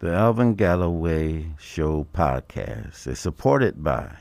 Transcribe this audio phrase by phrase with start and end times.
[0.00, 4.14] The Alvin Galloway Show podcast is supported by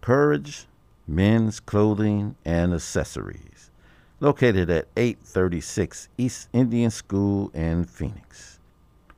[0.00, 0.66] Courage
[1.06, 3.70] Men's Clothing and Accessories,
[4.18, 8.58] located at 836 East Indian School in Phoenix.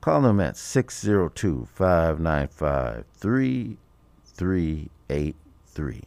[0.01, 6.03] Call them at 602 595 3383.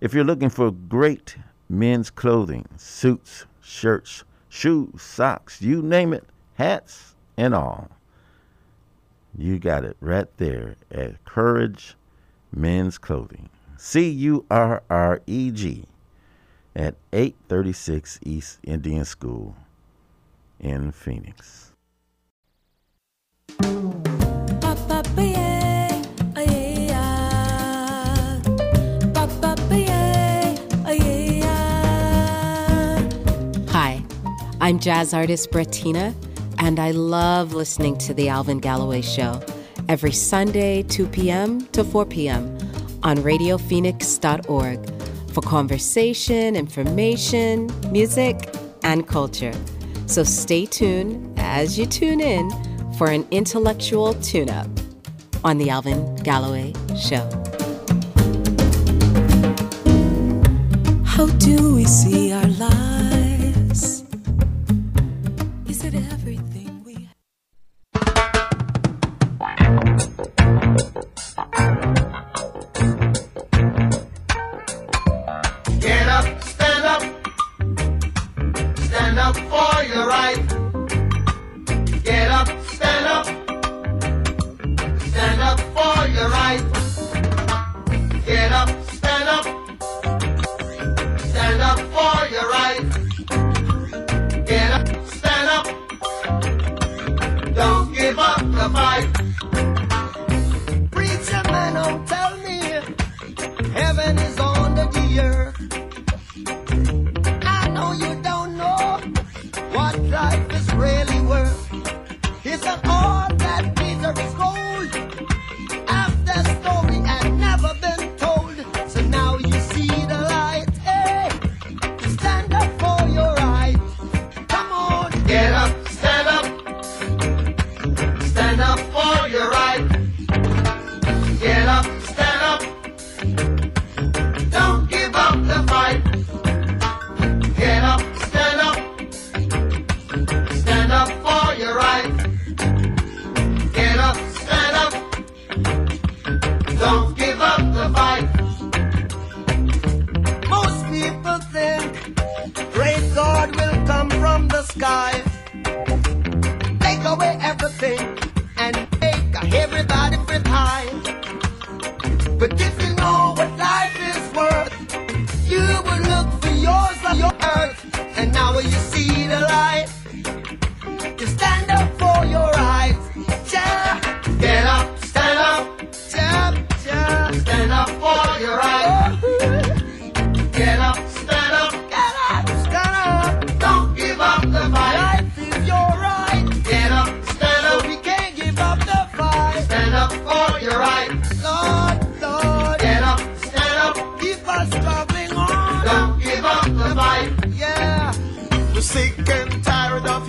[0.00, 1.36] If you're looking for great
[1.68, 6.24] men's clothing, suits, shirts, shoes, socks, you name it,
[6.54, 7.92] hats, and all.
[9.40, 11.94] You got it right there at Courage
[12.52, 13.48] Men's Clothing.
[13.76, 15.84] C U R R E G
[16.74, 19.54] at 836 East Indian School
[20.58, 21.72] in Phoenix.
[33.68, 34.04] Hi,
[34.60, 36.12] I'm jazz artist Brettina,
[36.58, 39.40] and I love listening to The Alvin Galloway Show
[39.88, 41.66] every Sunday, 2 p.m.
[41.68, 42.58] to 4 p.m.
[43.02, 49.52] on radiophoenix.org for conversation, information, music, and culture.
[50.06, 52.50] So stay tuned as you tune in
[52.94, 54.68] for an intellectual tune up
[55.44, 57.28] on The Alvin Galloway Show.
[61.04, 62.47] How do we see our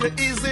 [0.00, 0.49] tired of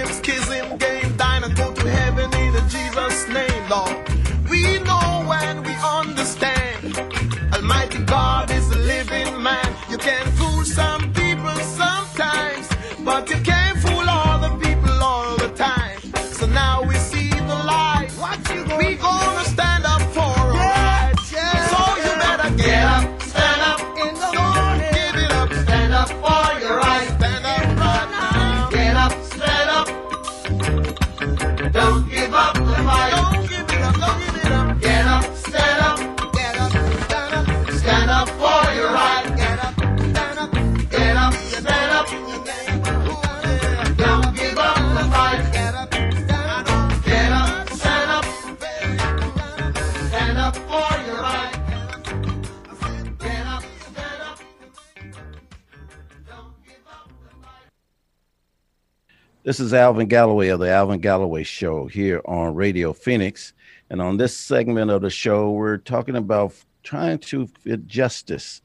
[59.59, 63.51] This is Alvin Galloway of the Alvin Galloway Show here on Radio Phoenix.
[63.89, 68.61] And on this segment of the show, we're talking about trying to fit justice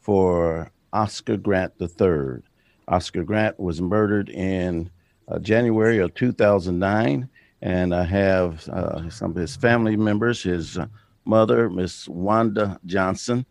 [0.00, 2.42] for Oscar Grant III.
[2.88, 4.90] Oscar Grant was murdered in
[5.28, 7.26] uh, January of 2009,
[7.62, 10.42] and I have uh, some of his family members.
[10.42, 10.78] His
[11.24, 13.46] mother, Miss Wanda Johnson,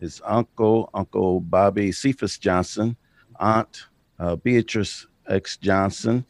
[0.00, 2.96] his uncle, Uncle Bobby Cephas Johnson,
[3.38, 3.86] aunt
[4.18, 6.24] uh, Beatrice X Johnson,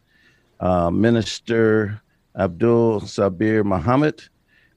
[0.61, 2.01] uh, Minister
[2.37, 4.23] Abdul Sabur Muhammad,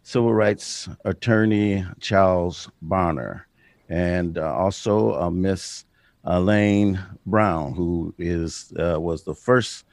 [0.04, 3.48] civil rights attorney Charles Bonner,
[3.90, 5.86] and uh, also uh, Miss
[6.24, 9.86] Elaine Brown, who is uh, was the first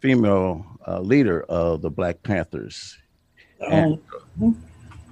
[0.00, 2.98] female uh, leader of the Black Panthers.
[3.70, 3.98] And,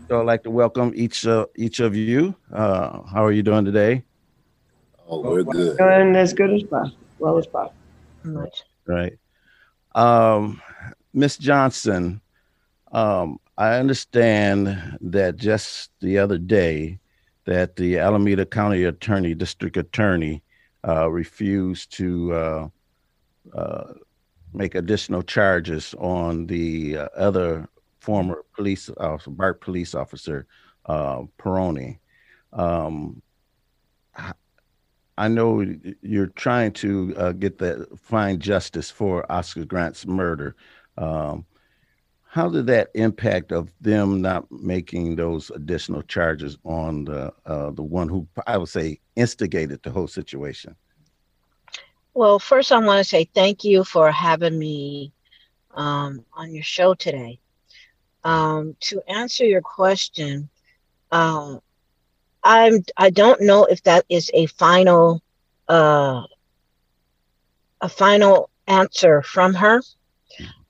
[0.08, 2.34] so I'd like to welcome each uh, each of you.
[2.52, 4.04] Uh, how are you doing today?
[5.08, 5.78] Oh, we're good.
[5.78, 7.74] Doing as good as possible, well as possible.
[8.24, 8.62] Much.
[8.86, 9.18] Right.
[9.94, 10.60] Um,
[11.12, 12.20] Miss Johnson,
[12.92, 16.98] um, I understand that just the other day
[17.44, 20.42] that the Alameda County Attorney, District Attorney,
[20.86, 22.68] uh, refused to uh,
[23.54, 23.92] uh,
[24.52, 27.68] make additional charges on the uh, other
[28.00, 30.46] former police officer, BART police officer,
[30.86, 31.98] uh, Pirone.
[32.52, 33.22] Um,
[35.18, 35.64] I know
[36.00, 40.56] you're trying to uh, get the find justice for Oscar Grant's murder.
[40.96, 41.44] Um,
[42.24, 47.82] how did that impact of them not making those additional charges on the uh, the
[47.82, 50.74] one who I would say instigated the whole situation?
[52.14, 55.12] Well, first, I want to say thank you for having me
[55.74, 57.38] um, on your show today.
[58.24, 60.48] Um, to answer your question,
[61.10, 61.58] uh,
[62.44, 65.22] I'm I don't know if that is a final
[65.68, 66.22] uh,
[67.80, 69.82] a final answer from her.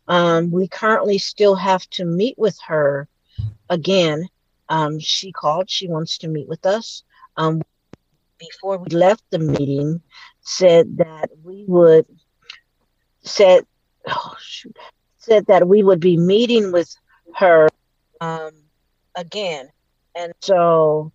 [0.08, 3.08] Um, we currently still have to meet with her
[3.70, 4.28] again.
[4.68, 5.70] Um, she called.
[5.70, 7.04] She wants to meet with us.
[7.36, 7.62] Um,
[8.38, 10.02] before we left the meeting,
[10.40, 12.06] said that we would
[13.22, 13.64] said
[14.08, 14.76] oh, shoot,
[15.18, 16.94] said that we would be meeting with
[17.36, 17.68] her
[18.20, 18.50] um,
[19.14, 19.68] again,
[20.14, 21.12] and so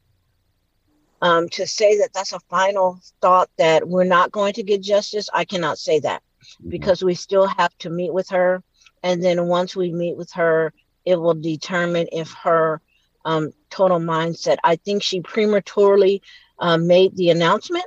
[1.21, 5.29] um, to say that that's a final thought that we're not going to get justice,
[5.33, 6.21] I cannot say that
[6.67, 8.63] because we still have to meet with her.
[9.03, 10.73] And then once we meet with her,
[11.05, 12.81] it will determine if her
[13.25, 14.57] um, total mindset.
[14.63, 16.21] I think she prematurely
[16.59, 17.85] uh, made the announcement.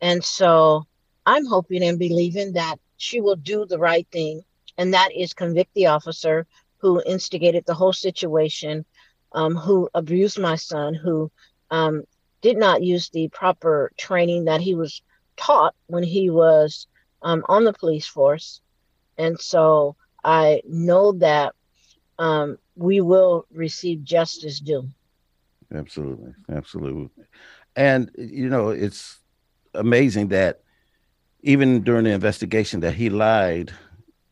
[0.00, 0.84] And so
[1.26, 4.42] I'm hoping and believing that she will do the right thing,
[4.76, 6.46] and that is convict the officer
[6.78, 8.84] who instigated the whole situation,
[9.32, 11.30] um, who abused my son, who
[11.70, 12.04] um,
[12.40, 15.02] did not use the proper training that he was
[15.36, 16.86] taught when he was
[17.22, 18.60] um, on the police force.
[19.16, 21.54] And so I know that
[22.18, 24.88] um, we will receive justice due.
[25.74, 26.32] Absolutely.
[26.50, 27.10] Absolutely.
[27.76, 29.20] And, you know, it's
[29.74, 30.62] amazing that
[31.42, 33.72] even during the investigation that he lied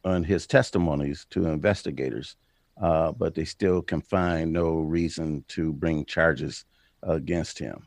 [0.04, 2.36] on his testimonies to investigators,
[2.80, 6.64] uh, but they still can find no reason to bring charges
[7.02, 7.82] against him.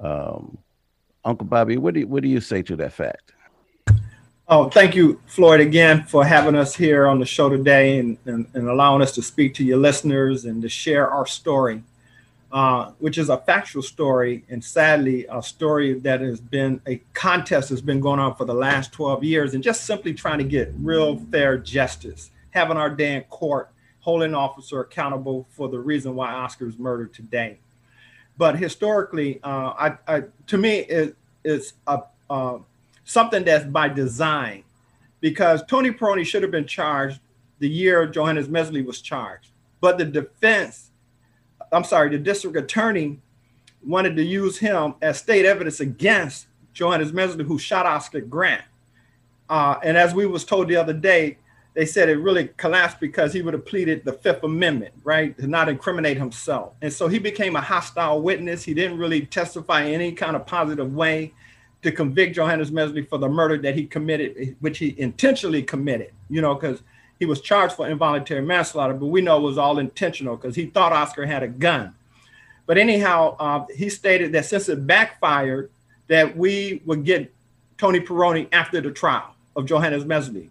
[0.00, 0.58] Um,
[1.24, 3.32] Uncle Bobby, what do you, what do you say to that fact?
[4.48, 8.46] Oh, thank you, Floyd, again for having us here on the show today and, and,
[8.54, 11.82] and allowing us to speak to your listeners and to share our story,
[12.52, 17.70] uh, which is a factual story and sadly a story that has been a contest
[17.70, 20.72] that's been going on for the last 12 years and just simply trying to get
[20.78, 26.14] real fair justice, having our day in court, holding an officer accountable for the reason
[26.14, 27.58] why Oscar was murdered today.
[28.38, 32.58] But historically, uh, I, I, to me, it, it's a, uh,
[33.04, 34.64] something that's by design
[35.20, 37.20] because Tony Pirone should have been charged
[37.58, 39.48] the year Johannes Mehserle was charged.
[39.80, 40.90] But the defense,
[41.72, 43.20] I'm sorry, the district attorney
[43.84, 48.64] wanted to use him as state evidence against Johannes Mehserle, who shot Oscar Grant.
[49.48, 51.38] Uh, and as we was told the other day,
[51.76, 55.46] they said it really collapsed because he would have pleaded the Fifth Amendment, right, to
[55.46, 56.72] not incriminate himself.
[56.80, 58.64] And so he became a hostile witness.
[58.64, 61.34] He didn't really testify in any kind of positive way
[61.82, 66.40] to convict Johannes Mehserle for the murder that he committed, which he intentionally committed, you
[66.40, 66.82] know, because
[67.18, 70.66] he was charged for involuntary manslaughter, but we know it was all intentional because he
[70.66, 71.94] thought Oscar had a gun.
[72.64, 75.70] But anyhow, uh, he stated that since it backfired,
[76.08, 77.30] that we would get
[77.76, 80.48] Tony Pirone after the trial of Johannes Mehserle.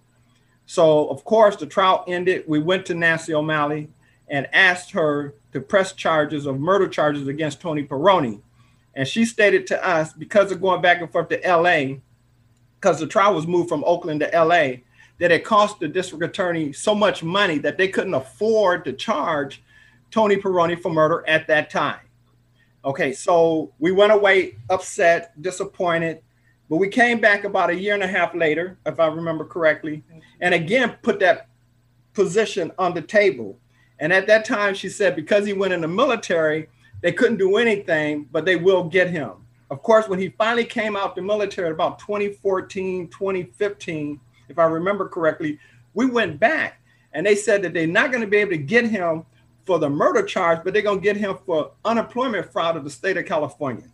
[0.65, 2.43] So, of course, the trial ended.
[2.47, 3.89] We went to Nancy O'Malley
[4.27, 8.41] and asked her to press charges of murder charges against Tony Pirone.
[8.95, 11.97] And she stated to us, because of going back and forth to LA,
[12.79, 14.81] because the trial was moved from Oakland to LA,
[15.19, 19.63] that it cost the district attorney so much money that they couldn't afford to charge
[20.11, 21.99] Tony Pirone for murder at that time.
[22.83, 26.21] Okay, so we went away upset, disappointed,
[26.69, 30.03] but we came back about a year and a half later, if I remember correctly,
[30.41, 31.47] and again put that
[32.13, 33.59] position on the table.
[33.99, 36.67] And at that time, she said because he went in the military,
[37.01, 39.33] they couldn't do anything, but they will get him.
[39.69, 44.19] Of course, when he finally came out the military about 2014, 2015,
[44.49, 45.59] if I remember correctly,
[45.93, 46.81] we went back
[47.13, 49.25] and they said that they're not going to be able to get him
[49.65, 52.89] for the murder charge, but they're going to get him for unemployment fraud of the
[52.89, 53.85] state of California.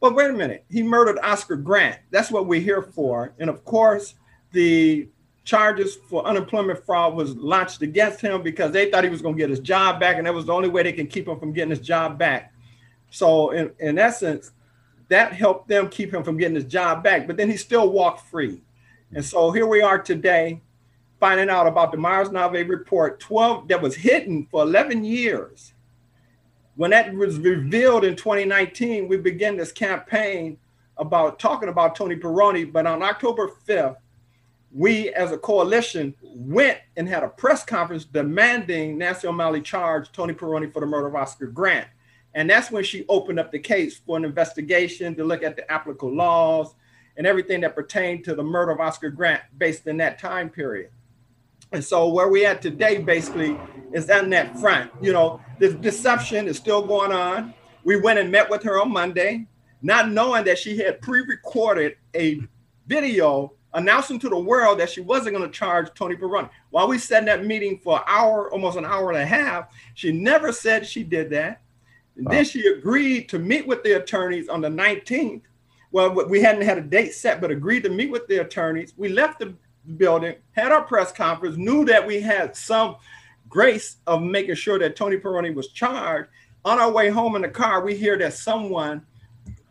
[0.00, 1.98] But wait a minute, he murdered Oscar Grant.
[2.10, 3.32] That's what we're here for.
[3.38, 4.14] And of course,
[4.52, 5.08] the
[5.44, 9.38] charges for unemployment fraud was launched against him because they thought he was going to
[9.38, 11.52] get his job back, and that was the only way they can keep him from
[11.52, 12.52] getting his job back.
[13.10, 14.52] So, in, in essence,
[15.08, 17.26] that helped them keep him from getting his job back.
[17.26, 18.62] But then he still walked free.
[19.12, 20.60] And so here we are today,
[21.20, 25.73] finding out about the Myers Nave report 12 that was hidden for 11 years.
[26.76, 30.58] When that was revealed in 2019, we began this campaign
[30.96, 32.72] about talking about Tony Pirone.
[32.72, 33.96] But on October 5th,
[34.72, 40.34] we as a coalition went and had a press conference demanding Nancy O'Malley charge Tony
[40.34, 41.86] Pirone for the murder of Oscar Grant.
[42.34, 45.70] And that's when she opened up the case for an investigation to look at the
[45.70, 46.74] applicable laws
[47.16, 50.90] and everything that pertained to the murder of Oscar Grant based in that time period.
[51.74, 53.58] And so where we at today basically
[53.92, 54.92] is on that front.
[55.02, 57.52] You know, the deception is still going on.
[57.82, 59.46] We went and met with her on Monday,
[59.82, 62.40] not knowing that she had pre-recorded a
[62.86, 66.48] video announcing to the world that she wasn't going to charge Tony Pirone.
[66.70, 69.66] While we sat in that meeting for an hour, almost an hour and a half,
[69.94, 71.60] she never said she did that.
[72.16, 72.32] And wow.
[72.32, 75.42] then she agreed to meet with the attorneys on the 19th.
[75.90, 78.94] Well, we hadn't had a date set, but agreed to meet with the attorneys.
[78.96, 79.54] We left the
[79.96, 82.96] building, had our press conference, knew that we had some
[83.48, 86.28] grace of making sure that Tony Pirone was charged.
[86.64, 89.04] On our way home in the car, we hear that someone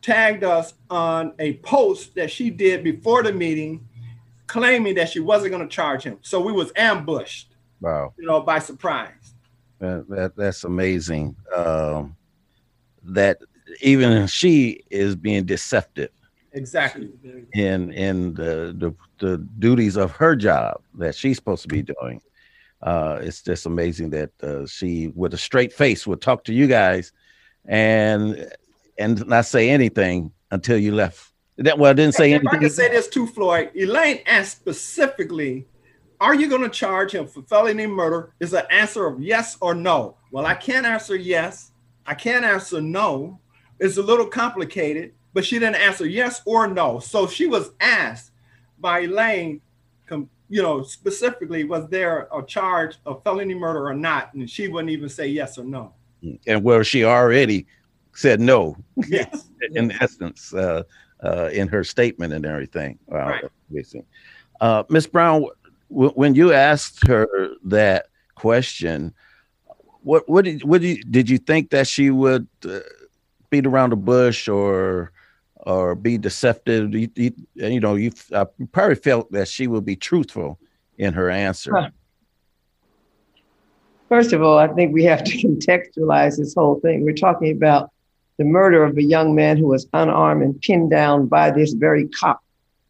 [0.01, 3.87] tagged us on a post that she did before the meeting
[4.47, 6.19] claiming that she wasn't going to charge him.
[6.21, 7.55] So we was ambushed.
[7.81, 8.13] Wow.
[8.17, 9.33] You know, by surprise.
[9.79, 11.35] That, that that's amazing.
[11.55, 12.15] Um,
[13.03, 13.39] that
[13.81, 16.11] even she is being deceptive.
[16.53, 17.09] Exactly.
[17.53, 18.95] In in the, the
[19.25, 22.21] the duties of her job that she's supposed to be doing.
[22.81, 26.67] Uh, it's just amazing that uh, she, with a straight face, would talk to you
[26.67, 27.11] guys,
[27.65, 28.51] and
[28.99, 32.59] and not say anything until you left that well, I didn't say if anything.
[32.59, 33.71] I can say this too, Floyd.
[33.75, 35.67] Elaine asked specifically,
[36.19, 39.75] "Are you going to charge him for felony murder?" Is an answer of yes or
[39.75, 40.17] no.
[40.31, 41.71] Well, I can't answer yes.
[42.05, 43.39] I can't answer no.
[43.79, 46.99] It's a little complicated, but she didn't answer yes or no.
[46.99, 48.31] So she was asked
[48.79, 49.61] by Elaine,
[50.49, 54.33] you know, specifically, was there a charge of felony murder or not?
[54.33, 55.93] And she wouldn't even say yes or no.
[56.45, 57.65] And where she already
[58.13, 58.77] said no.
[59.07, 59.49] Yes.
[59.73, 60.53] in essence.
[60.53, 60.83] Uh,
[61.23, 62.99] uh, in her statement and everything.
[63.07, 63.85] Wow, right.
[64.59, 65.45] Uh, Miss Brown,
[65.89, 67.27] w- when you asked her
[67.65, 69.13] that question,
[70.01, 72.79] what what did what did you, did you think that she would uh,
[73.49, 75.12] beat around the bush or
[75.65, 76.93] or be deceptive?
[76.93, 80.59] You, you, you know, you I probably felt that she would be truthful
[80.97, 81.91] in her answer.
[84.09, 87.03] First of all, I think we have to contextualize this whole thing.
[87.03, 87.91] We're talking about
[88.37, 92.07] the murder of a young man who was unarmed and pinned down by this very
[92.07, 92.39] cop.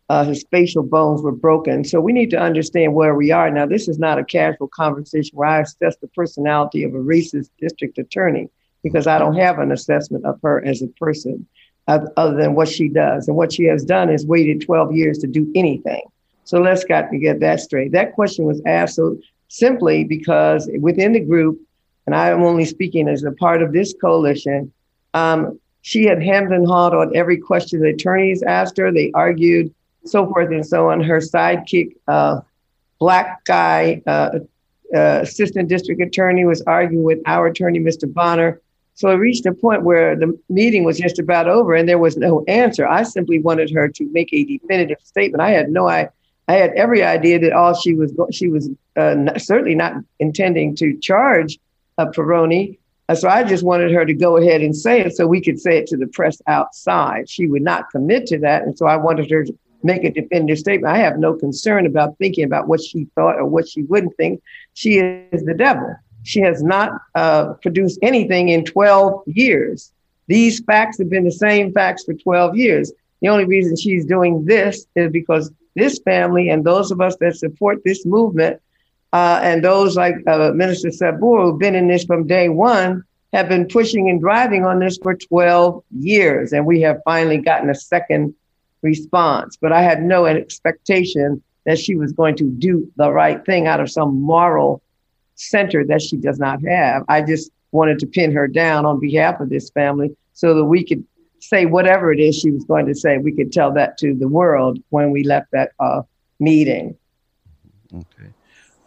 [0.09, 1.83] Uh, his facial bones were broken.
[1.83, 3.49] So we need to understand where we are.
[3.49, 7.49] Now, this is not a casual conversation where I assess the personality of a racist
[7.59, 8.49] district attorney
[8.83, 11.47] because I don't have an assessment of her as a person
[11.87, 13.27] other than what she does.
[13.27, 16.01] And what she has done is waited 12 years to do anything.
[16.45, 17.91] So let's got to get that straight.
[17.91, 21.59] That question was asked so simply because within the group,
[22.05, 24.71] and I am only speaking as a part of this coalition,
[25.13, 28.91] um, she had hemmed and hawed on every question the attorneys asked her.
[28.91, 29.73] They argued,
[30.05, 31.01] so forth and so on.
[31.01, 32.41] Her sidekick, uh,
[32.99, 34.39] black guy, uh,
[34.95, 38.11] uh, assistant district attorney, was arguing with our attorney, Mr.
[38.11, 38.61] Bonner.
[38.95, 42.15] So it reached a point where the meeting was just about over and there was
[42.15, 42.87] no answer.
[42.87, 45.41] I simply wanted her to make a definitive statement.
[45.41, 46.09] I had no I,
[46.47, 50.97] I had every idea that all she was she was uh, certainly not intending to
[50.99, 51.57] charge
[51.97, 52.77] uh, Pirone.
[53.09, 55.59] Uh, so I just wanted her to go ahead and say it so we could
[55.59, 57.29] say it to the press outside.
[57.29, 58.63] She would not commit to that.
[58.63, 60.93] And so I wanted her to make a definitive statement.
[60.93, 64.41] I have no concern about thinking about what she thought or what she wouldn't think.
[64.73, 65.95] She is the devil.
[66.23, 69.91] She has not uh, produced anything in 12 years.
[70.27, 72.91] These facts have been the same facts for 12 years.
[73.21, 77.35] The only reason she's doing this is because this family and those of us that
[77.35, 78.61] support this movement
[79.11, 83.03] uh, and those like uh, Minister Sabur, who've been in this from day one,
[83.33, 86.53] have been pushing and driving on this for 12 years.
[86.53, 88.33] And we have finally gotten a second
[88.81, 89.57] response.
[89.59, 93.79] But I had no expectation that she was going to do the right thing out
[93.79, 94.82] of some moral
[95.35, 97.03] center that she does not have.
[97.07, 100.85] I just wanted to pin her down on behalf of this family so that we
[100.85, 101.03] could
[101.39, 103.17] say whatever it is she was going to say.
[103.17, 106.03] We could tell that to the world when we left that uh,
[106.39, 106.95] meeting.
[107.93, 108.29] Okay.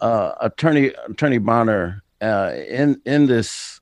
[0.01, 3.81] Uh, Attorney Attorney Bonner, uh, in in this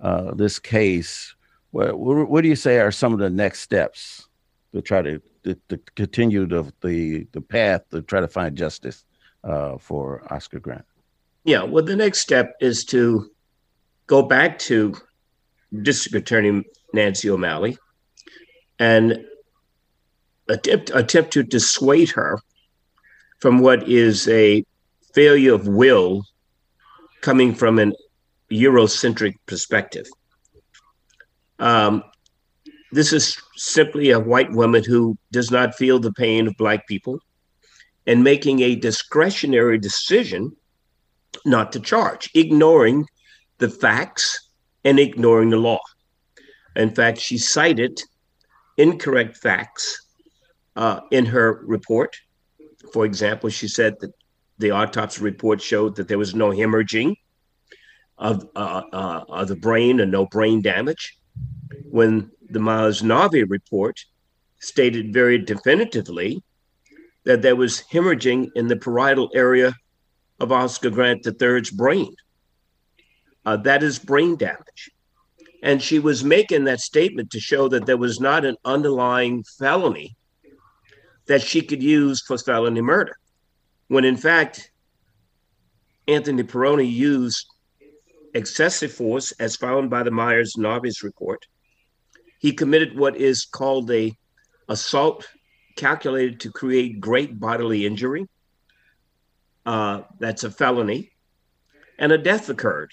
[0.00, 1.34] uh, this case,
[1.70, 4.28] what, what do you say are some of the next steps
[4.74, 9.04] to try to, to, to continue the, the the path to try to find justice
[9.44, 10.84] uh, for Oscar Grant?
[11.46, 13.30] Yeah, well, the next step is to
[14.08, 14.96] go back to
[15.82, 17.78] District Attorney Nancy O'Malley
[18.80, 19.24] and
[20.48, 22.40] attempt attempt to dissuade her
[23.38, 24.64] from what is a
[25.14, 26.24] failure of will
[27.20, 27.92] coming from an
[28.50, 30.06] Eurocentric perspective.
[31.60, 32.02] Um,
[32.90, 37.20] this is simply a white woman who does not feel the pain of Black people
[38.04, 40.56] and making a discretionary decision
[41.44, 43.06] not to charge, ignoring
[43.58, 44.50] the facts
[44.84, 45.80] and ignoring the law.
[46.74, 48.00] In fact, she cited
[48.76, 50.06] incorrect facts
[50.76, 52.16] uh, in her report.
[52.92, 54.12] For example, she said that
[54.58, 57.14] the autopsy report showed that there was no hemorrhaging
[58.18, 61.18] of, uh, uh, of the brain and no brain damage,
[61.90, 63.98] when the Myers Nave report
[64.60, 66.42] stated very definitively
[67.24, 69.74] that there was hemorrhaging in the parietal area
[70.40, 72.14] of Oscar Grant III's brain.
[73.44, 74.90] Uh, that is brain damage.
[75.62, 80.16] And she was making that statement to show that there was not an underlying felony
[81.26, 83.16] that she could use for felony murder,
[83.88, 84.70] when in fact,
[86.08, 87.46] Anthony Pirone used
[88.34, 91.46] excessive force as found by the Myers Nave's report.
[92.38, 94.16] He committed what is called a
[94.68, 95.26] assault
[95.76, 98.26] calculated to create great bodily injury.
[99.66, 101.10] Uh, that's a felony.
[101.98, 102.92] And a death occurred.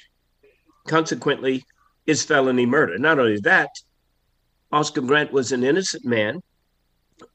[0.88, 1.64] Consequently,
[2.06, 2.98] is felony murder.
[2.98, 3.70] Not only that,
[4.72, 6.42] Oscar Grant was an innocent man.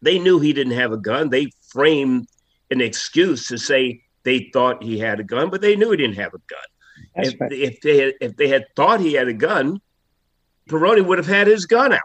[0.02, 1.30] They knew he didn't have a gun.
[1.30, 2.28] They framed
[2.70, 6.16] an excuse to say they thought he had a gun, but they knew he didn't
[6.16, 7.24] have a gun.
[7.24, 7.52] If, right.
[7.52, 9.80] if, they had, if they had thought he had a gun,
[10.68, 12.00] Pirone would have had his gun out.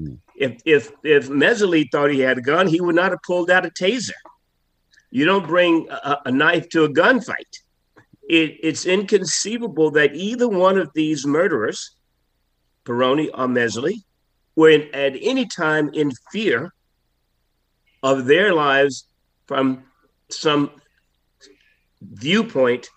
[0.00, 0.18] Mm.
[0.36, 3.66] If if if Mehserle thought he had a gun, he would not have pulled out
[3.66, 4.12] a taser.
[5.10, 7.62] You don't bring a, a knife to a gunfight.
[8.28, 11.96] It, it's inconceivable that either one of these murderers,
[12.84, 14.02] Pirone or Mehserle,
[14.54, 16.72] were in, at any time in fear
[18.02, 19.06] of their lives
[19.46, 19.84] from
[20.30, 20.70] some
[22.02, 22.88] viewpoint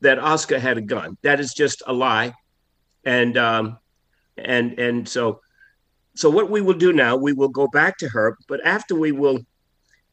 [0.00, 1.18] that Oscar had a gun.
[1.22, 2.32] That is just a lie,
[3.04, 3.78] and um,
[4.38, 5.40] and and so
[6.14, 9.12] so what we will do now, we will go back to her, but after we
[9.12, 9.40] will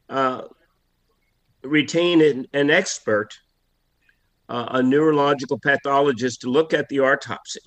[0.08, 0.42] uh,
[1.62, 3.38] retain an, an expert,
[4.48, 7.60] uh, a neurological pathologist, to look at the autopsy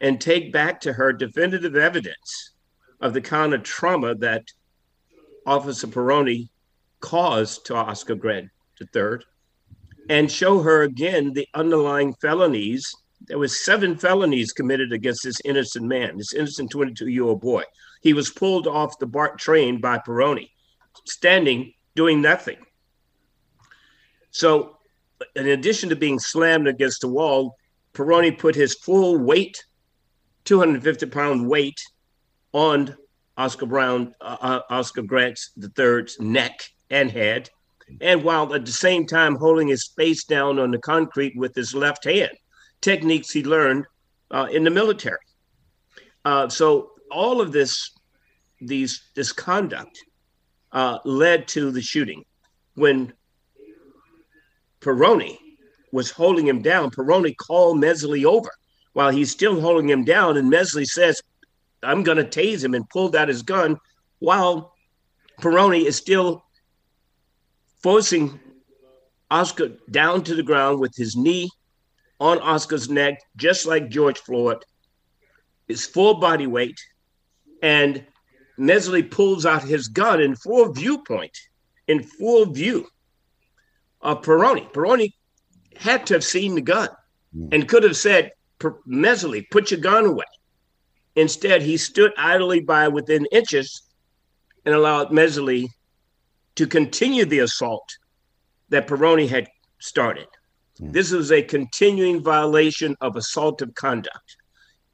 [0.00, 2.52] and take back to her definitive evidence
[3.00, 4.44] of the kind of trauma that
[5.46, 6.48] Officer Pirone
[7.00, 9.18] caused to Oscar Grant III
[10.08, 12.90] and show her again the underlying felonies.
[13.26, 17.64] There was seven felonies committed against this innocent man, this innocent 22-year-old boy.
[18.02, 20.48] He was pulled off the BART train by Pirone,
[21.06, 22.58] standing, doing nothing.
[24.30, 24.78] So,
[25.34, 27.56] in addition to being slammed against the wall,
[27.94, 29.64] Pirone put his full weight,
[30.44, 31.80] 250 pound weight,
[32.52, 32.96] on
[33.36, 35.38] Oscar Brown, uh, uh Oscar Grant
[35.78, 37.50] III's neck and head,
[38.00, 41.74] and while at the same time holding his face down on the concrete with his
[41.74, 42.32] left hand,
[42.80, 43.84] techniques he learned
[44.30, 45.18] uh, in the military.
[46.24, 47.90] Uh, so all of this,
[48.60, 49.98] these this conduct
[50.72, 52.24] uh, led to the shooting.
[52.74, 53.12] When
[54.80, 55.38] Pirone
[55.92, 58.50] was holding him down, Pirone called Mehserle over
[58.92, 61.22] while he's still holding him down, and Mehserle says,
[61.82, 63.78] "I'm going to tase him," and pulled out his gun
[64.18, 64.74] while
[65.40, 66.44] Pirone is still
[67.82, 68.40] forcing
[69.30, 71.50] Oscar down to the ground with his knee
[72.20, 74.64] on Oscar's neck, just like George Floyd,
[75.68, 76.80] his full body weight.
[77.62, 78.04] And
[78.58, 81.36] Mehserle pulls out his gun in full viewpoint,
[81.86, 82.88] in full view
[84.00, 84.70] of Pirone.
[84.72, 85.12] Pirone
[85.76, 86.88] had to have seen the gun
[87.36, 87.52] mm.
[87.52, 90.24] and could have said, Mehserle, put your gun away.
[91.14, 93.82] Instead, he stood idly by within inches
[94.64, 95.68] and allowed Mehserle
[96.56, 97.88] to continue the assault
[98.68, 100.26] that Pirone had started.
[100.80, 100.92] Mm.
[100.92, 104.36] This was a continuing violation of assaultive conduct,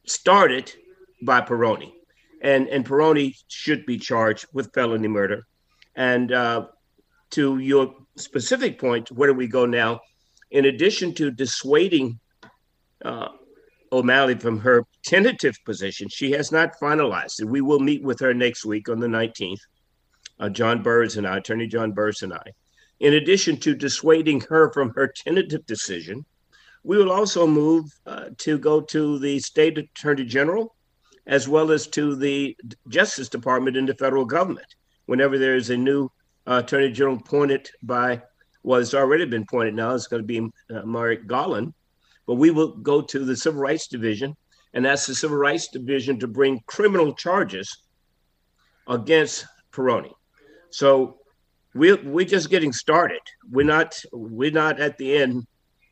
[0.07, 0.73] started
[1.23, 1.93] by Pirone.
[2.43, 5.47] And, and Pirone should be charged with felony murder.
[5.97, 6.67] And uh,
[7.35, 10.01] to your specific point, where do we go now?
[10.51, 12.19] In addition to dissuading
[13.05, 13.29] uh,
[13.95, 16.09] O'Malley from her tentative position.
[16.09, 17.47] She has not finalized it.
[17.47, 19.61] We will meet with her next week on the 19th,
[20.41, 22.45] uh, John Burris and I, Attorney John Burris and I.
[22.99, 26.25] In addition to dissuading her from her tentative decision,
[26.83, 30.75] we will also move uh, to go to the state attorney general
[31.27, 32.57] as well as to the
[32.89, 34.67] Justice Department in the federal government.
[35.07, 36.11] Whenever there is a new
[36.47, 38.23] uh, attorney general appointed by,
[38.65, 40.41] it's already been appointed now, it's going to be
[40.75, 41.75] uh, Merrick Garland.
[42.27, 44.35] But we will go to the Civil Rights Division
[44.73, 47.85] and ask the Civil Rights Division to bring criminal charges
[48.89, 50.13] against Pirone.
[50.71, 51.19] So
[51.75, 53.21] we're, we're just getting started.
[53.51, 55.47] We're not, we're not at the end,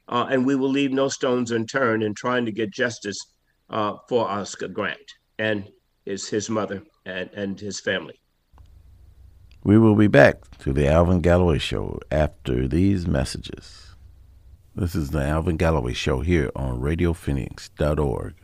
[0.09, 3.19] uh, and we will leave no stones unturned in trying to get justice
[3.69, 4.99] uh, for Oscar Grant
[5.39, 5.69] and
[6.05, 8.22] his, his mother and, and his family.
[9.65, 13.95] We will be back to the Alvin Galloway Show after these messages.
[14.75, 18.35] This is the Alvin Galloway Show here on RadioPhoenix.org.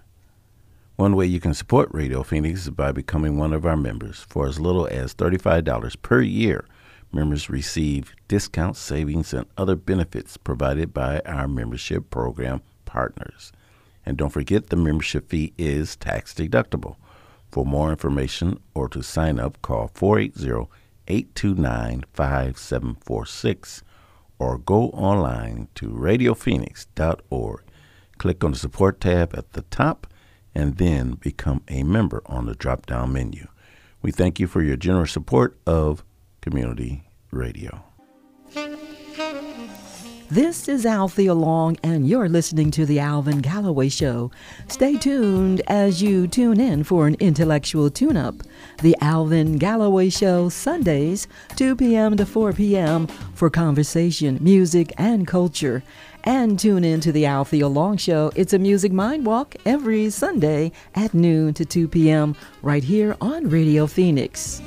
[0.95, 4.27] One way you can support Radio Phoenix is by becoming one of our members.
[4.29, 6.65] For as little as $35 per year,
[7.13, 13.51] members receive discount savings and other benefits provided by our membership program partners.
[14.07, 16.95] And don't forget the membership fee is tax deductible.
[17.51, 20.69] For more information or to sign up, call 480
[21.09, 23.83] 829 5746
[24.39, 27.63] or go online to radiophoenix.org.
[28.19, 30.07] Click on the support tab at the top
[30.55, 33.47] and then become a member on the drop down menu.
[34.03, 36.05] We thank you for your generous support of
[36.41, 37.85] community radio.
[40.31, 44.31] This is Althea Long, and you're listening to The Alvin Galloway Show.
[44.69, 48.35] Stay tuned as you tune in for an intellectual tune up.
[48.81, 52.17] The Alvin Galloway Show, Sundays, 2 p.m.
[52.17, 55.83] to 4 p.m., for conversation, music, and culture.
[56.23, 58.31] And tune in to The Althea Long Show.
[58.37, 63.49] It's a music mind walk every Sunday at noon to 2 p.m., right here on
[63.49, 64.63] Radio Phoenix.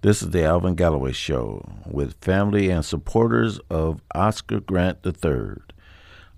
[0.00, 5.62] This is the Alvin Galloway Show with family and supporters of Oscar Grant III.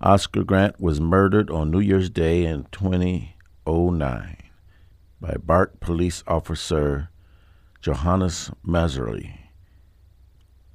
[0.01, 2.65] Oscar Grant was murdered on New Year's Day in
[3.65, 4.37] 2009
[5.19, 7.09] by BART police officer
[7.79, 9.37] Johannes Mehserle,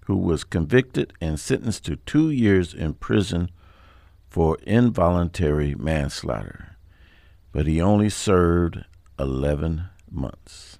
[0.06, 3.50] who was convicted and sentenced to two years in prison
[4.28, 6.76] for involuntary manslaughter,
[7.52, 8.84] but he only served
[9.18, 10.78] 11 months.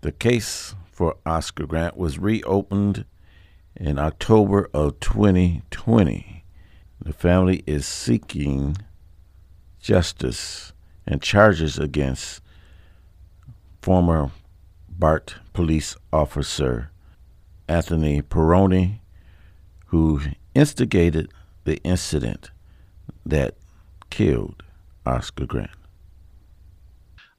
[0.00, 3.04] The case for Oscar Grant was reopened
[3.74, 6.44] in October of 2020.
[7.02, 8.76] The family is seeking
[9.78, 10.72] justice
[11.06, 12.40] and charges against
[13.82, 14.30] former
[14.88, 16.90] BART police officer
[17.68, 19.00] Anthony Pirone,
[19.86, 20.20] who
[20.54, 21.32] instigated
[21.64, 22.50] the incident
[23.24, 23.54] that
[24.10, 24.62] killed
[25.04, 25.70] Oscar Grant.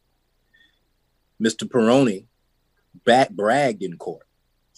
[1.41, 1.69] Mr.
[1.69, 2.25] Pirone
[3.03, 4.25] back bragged in court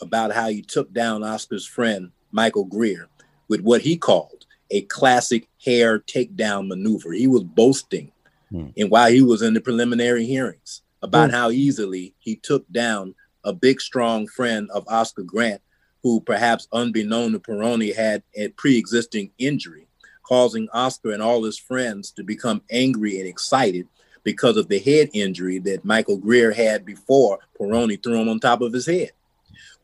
[0.01, 3.07] about how he took down Oscar's friend Michael Greer
[3.47, 7.13] with what he called a classic hair takedown maneuver.
[7.13, 8.11] He was boasting,
[8.49, 8.67] hmm.
[8.77, 11.35] and while he was in the preliminary hearings about hmm.
[11.35, 15.61] how easily he took down a big, strong friend of Oscar Grant,
[16.07, 19.87] who perhaps unbeknown to Pirone had a pre-existing injury,
[20.23, 23.89] causing Oscar and all his friends to become angry and excited
[24.23, 28.61] because of the head injury that Michael Greer had before Pirone threw him on top
[28.61, 29.11] of his head.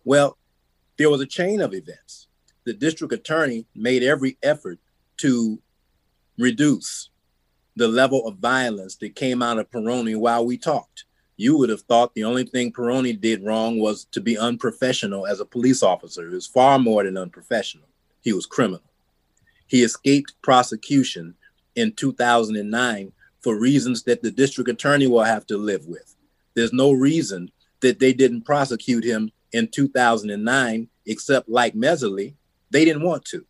[0.06, 0.38] Well,
[0.98, 2.28] there was a chain of events.
[2.64, 4.80] The district attorney made every effort
[5.18, 5.60] to
[6.38, 7.10] reduce
[7.76, 11.04] the level of violence that came out of Pirone while we talked.
[11.36, 15.39] You would have thought the only thing Pirone did wrong was to be unprofessional as
[15.39, 16.28] a police officer.
[16.28, 17.88] He was far more than unprofessional.
[18.22, 18.84] He was criminal.
[19.67, 21.36] He escaped prosecution
[21.76, 26.15] in 2009 for reasons that the district attorney will have to live with.
[26.54, 32.34] There's no reason that they didn't prosecute him in 2009, except like Mehserle,
[32.69, 33.46] they didn't want to.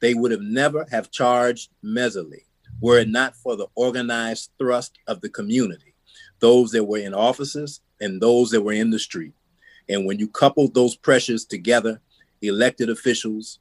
[0.00, 2.42] They would have never have charged Mehserle
[2.80, 5.85] were it not for the organized thrust of the community,
[6.40, 9.32] those that were in offices and those that were in the street.
[9.88, 12.00] And when you couple those pressures together,
[12.42, 13.58] elected officials,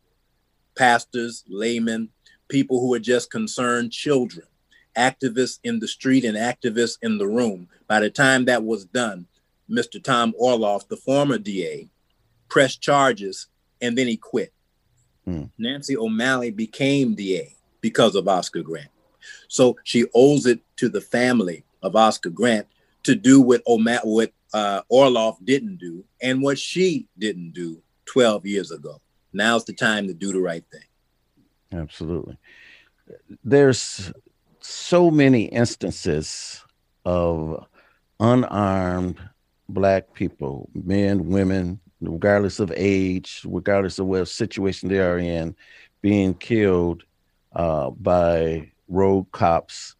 [0.75, 2.09] pastors, laymen,
[2.47, 4.45] people who are just concerned children,
[4.97, 7.67] activists in the street and activists in the room.
[7.87, 9.27] By the time that was done,
[9.69, 10.01] Mr.
[10.01, 11.89] Tom Orloff, the former DA,
[12.49, 13.47] pressed charges
[13.81, 14.53] and then he quit.
[15.25, 15.45] Hmm.
[15.57, 18.89] Nancy O'Malley became DA because of Oscar Grant.
[19.47, 22.67] So she owes it to the family of Oscar Grant
[23.03, 28.45] to do what, O'Ma- what uh, Orloff didn't do and what she didn't do 12
[28.45, 28.99] years ago.
[29.31, 31.79] Now's the time to do the right thing.
[31.79, 32.37] Absolutely.
[33.43, 34.11] There's
[34.61, 36.63] so many instances
[37.05, 37.65] of
[38.19, 39.19] unarmed
[39.69, 45.55] black people, men, women, regardless of age, regardless of what situation they are in,
[46.01, 47.03] being killed
[47.53, 49.94] uh, by road cops.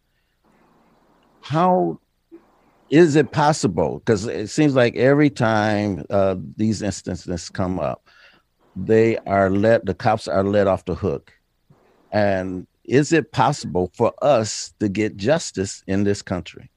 [1.46, 2.00] How
[2.90, 4.00] is it possible?
[4.00, 8.08] Because it seems like every time uh, these instances come up,
[8.74, 11.32] they are let the cops are let off the hook,
[12.10, 16.68] and is it possible for us to get justice in this country?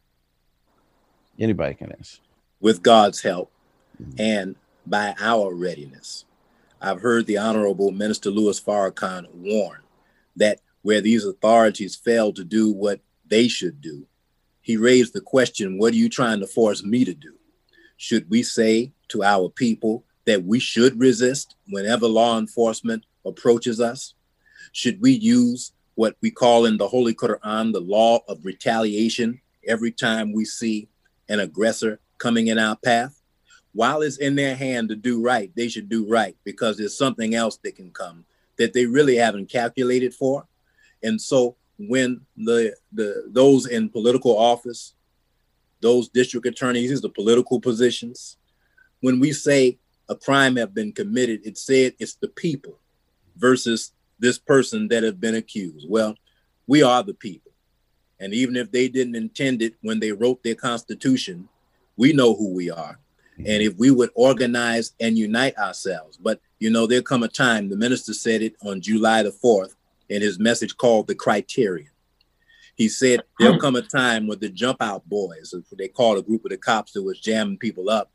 [1.40, 2.20] Anybody can answer.
[2.62, 3.52] With God's help
[4.00, 4.22] mm-hmm.
[4.22, 4.56] and
[4.86, 6.26] by our readiness.
[6.80, 9.82] I've heard the Honorable Minister Louis Farrakhan warn
[10.36, 14.06] that where these authorities fail to do what they should do,
[14.70, 17.34] he raised the question what are you trying to force me to do?
[17.98, 24.14] Should we say to our people that we should resist whenever law enforcement approaches us?
[24.72, 29.92] Should we use what we call in the Holy Quran the law of retaliation every
[29.92, 30.88] time we see
[31.30, 33.20] an aggressor coming in our path.
[33.74, 37.34] While it's in their hand to do right, they should do right because there's something
[37.34, 38.24] else that can come
[38.60, 40.46] that they really haven't calculated for.
[41.02, 41.56] And so
[41.88, 44.96] when the the those in political office,
[45.82, 48.38] those district attorneys, these are political positions,
[49.00, 52.78] when we say a crime have been committed, it said it's the people
[53.38, 55.86] versus this person that have been accused.
[55.90, 56.16] Well,
[56.68, 57.52] we are the people.
[58.20, 61.48] And even if they didn't intend it when they wrote their constitution,
[61.96, 63.00] we know who we are.
[63.38, 67.70] And if we would organize and unite ourselves, but you know, there come a time,
[67.70, 69.76] the minister said it on July the 4th
[70.10, 71.90] in his message called the criterion.
[72.76, 76.46] He said there'll come a time when the jump out boys, they called a group
[76.46, 78.12] of the cops that was jamming people up,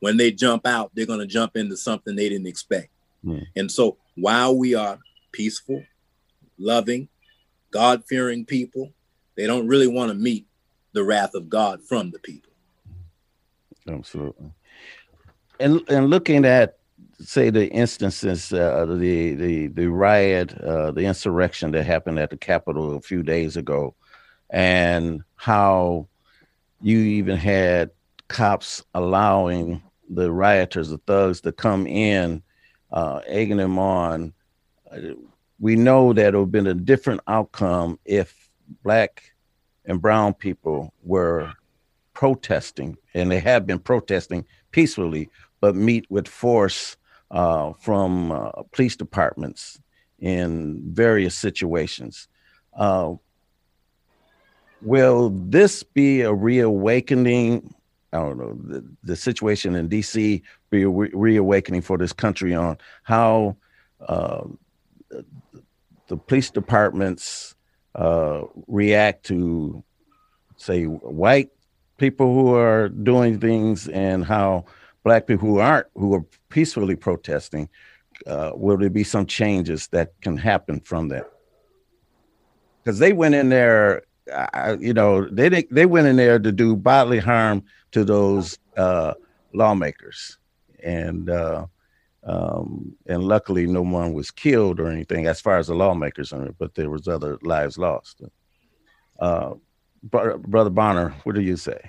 [0.00, 2.90] when they jump out, they're going to jump into something they didn't expect.
[3.24, 3.46] Mm.
[3.56, 4.98] And so while we are
[5.32, 5.82] peaceful,
[6.58, 7.08] loving,
[7.74, 8.92] God fearing people.
[9.36, 10.46] They don't really want to meet
[10.92, 12.52] the wrath of God from the people.
[13.88, 14.52] Absolutely.
[15.58, 16.78] And and looking at
[17.20, 22.36] say the instances, uh, the the the riot, uh, the insurrection that happened at the
[22.36, 23.94] Capitol a few days ago,
[24.50, 26.08] and how
[26.80, 27.90] you even had
[28.28, 32.42] cops allowing the rioters, the thugs, to come in,
[32.92, 34.32] uh, egging them on.
[35.60, 38.50] We know that it would have been a different outcome if
[38.82, 39.22] black
[39.86, 41.52] and brown people were
[42.12, 46.96] protesting, and they have been protesting peacefully, but meet with force
[47.34, 49.80] uh, from uh, police departments
[50.20, 52.28] in various situations.
[52.78, 53.14] Uh,
[54.80, 57.74] will this be a reawakening?
[58.12, 62.54] I don't know, the, the situation in DC be a re- reawakening for this country
[62.54, 63.56] on how
[64.06, 64.44] uh,
[66.06, 67.56] the police departments
[67.96, 69.82] uh, react to,
[70.56, 71.50] say, white
[71.98, 74.66] people who are doing things and how
[75.04, 77.68] black people who aren't, who are peacefully protesting,
[78.26, 81.30] uh, will there be some changes that can happen from that?
[82.84, 84.02] because they went in there.
[84.32, 87.62] Uh, you know, they didn't- they went in there to do bodily harm
[87.92, 89.14] to those uh,
[89.52, 90.38] lawmakers,
[90.82, 91.66] and uh,
[92.24, 96.52] um, and luckily no one was killed or anything as far as the lawmakers, are,
[96.58, 98.22] but there was other lives lost.
[99.18, 99.54] Uh,
[100.02, 101.80] Brother Bonner, what do you say?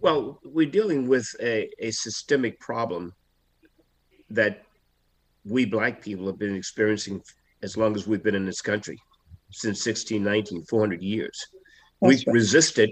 [0.00, 3.14] Well, we're dealing with a, a systemic problem
[4.30, 4.62] that
[5.44, 7.22] we black people have been experiencing
[7.62, 9.00] as long as we've been in this country
[9.50, 11.46] since 1619, 400 years.
[12.00, 12.90] We've resisted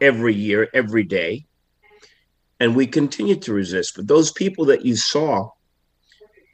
[0.00, 1.46] every year, every day,
[2.60, 3.96] and we continue to resist.
[3.96, 5.50] But those people that you saw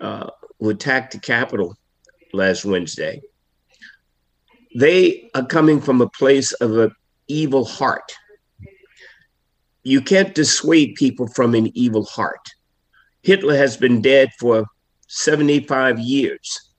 [0.01, 0.31] uh,
[0.61, 1.77] who attacked the Capitol
[2.33, 3.21] last Wednesday,
[4.77, 6.93] they are coming from a place of an
[7.27, 8.13] evil heart.
[9.89, 12.51] You can't dissuade people from an evil heart.
[13.23, 14.67] Hitler has been dead for
[15.07, 16.75] 75 years,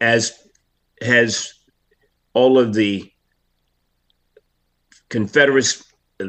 [0.00, 0.36] as
[1.00, 1.52] has
[2.32, 3.08] all of the
[5.10, 5.80] Confederate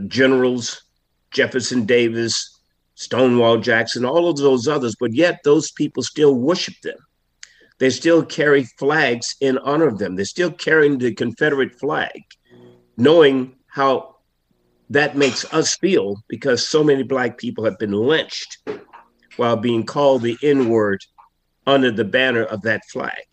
[0.07, 0.83] generals,
[1.31, 2.59] Jefferson Davis,
[2.93, 6.99] Stonewall Jackson, all of those others, but yet those people still worship them.
[7.79, 10.15] They still carry flags in honor of them.
[10.15, 12.21] They're still carrying the Confederate flag,
[12.95, 14.16] knowing how
[14.89, 18.59] that makes us feel because so many Black people have been lynched
[19.35, 21.03] while being called the N word
[21.65, 23.23] under the banner of that flag.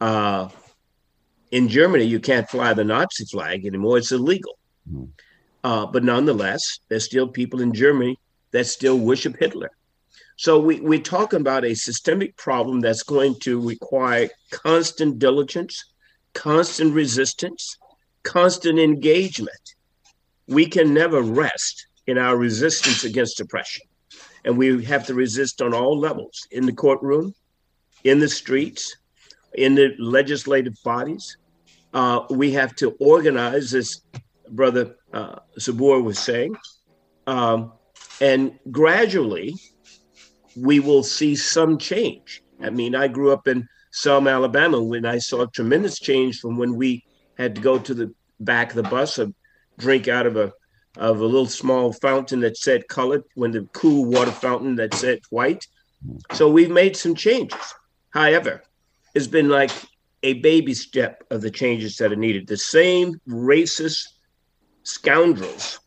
[0.00, 0.48] Uh,
[1.52, 4.58] in Germany, you can't fly the Nazi flag anymore, it's illegal.
[5.62, 8.18] Uh, but nonetheless, there's still people in Germany
[8.50, 9.70] that still worship Hitler.
[10.36, 15.84] So we, we're talking about a systemic problem that's going to require constant diligence,
[16.34, 17.78] constant resistance,
[18.22, 19.75] constant engagement.
[20.48, 23.84] We can never rest in our resistance against oppression.
[24.44, 27.34] And we have to resist on all levels in the courtroom,
[28.04, 28.96] in the streets,
[29.54, 31.36] in the legislative bodies.
[31.92, 34.02] Uh, we have to organize, as
[34.50, 36.54] Brother uh, Sabur was saying,
[37.26, 37.72] um,
[38.20, 39.54] and gradually
[40.56, 42.42] we will see some change.
[42.62, 46.76] I mean, I grew up in Selma, Alabama, when I saw tremendous change from when
[46.76, 47.02] we
[47.36, 49.28] had to go to the back of the bus or
[49.78, 50.52] drink out of a
[50.98, 55.20] of a little small fountain that said colored, when the cool water fountain that said
[55.30, 55.66] white.
[56.32, 57.60] So we've made some changes.
[58.10, 58.62] However,
[59.14, 59.70] it's been like
[60.22, 62.46] a baby step of the changes that are needed.
[62.46, 64.06] The same racist
[64.84, 65.80] scoundrels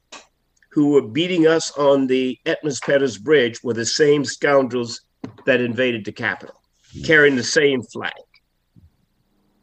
[0.71, 5.01] who were beating us on the Edmund Pettus Bridge were the same scoundrels
[5.45, 6.61] that invaded the Capitol,
[6.93, 7.03] hmm.
[7.03, 8.13] carrying the same flag.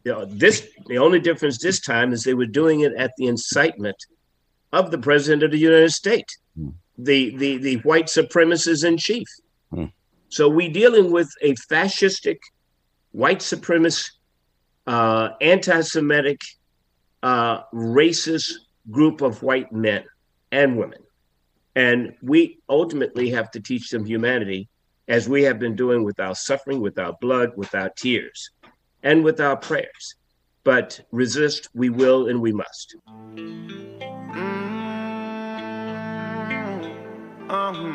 [0.04, 3.26] You know, this the only difference this time is they were doing it at the
[3.26, 3.96] incitement
[4.72, 6.38] of the President of the United States,
[6.98, 9.28] the the the white supremacist in chief.
[10.28, 12.38] So we're dealing with a fascistic,
[13.12, 14.10] white supremacist,
[14.86, 16.40] uh, anti-Semitic,
[17.22, 18.50] uh, racist
[18.90, 20.04] group of white men
[20.50, 20.98] and women.
[21.76, 24.68] And we ultimately have to teach them humanity
[25.08, 28.50] as we have been doing with our suffering, with our blood, with our tears,
[29.02, 30.16] and with our prayers.
[30.64, 32.96] But resist, we will and we must.
[37.48, 37.86] Well.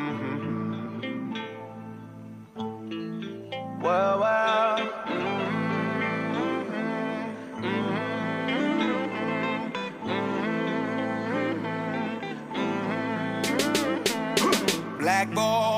[14.99, 15.70] Black boy,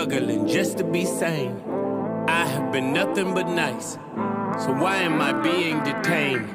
[0.00, 1.54] struggling just to be sane.
[2.26, 3.98] I have been nothing but nice,
[4.64, 6.48] so why am I being detained?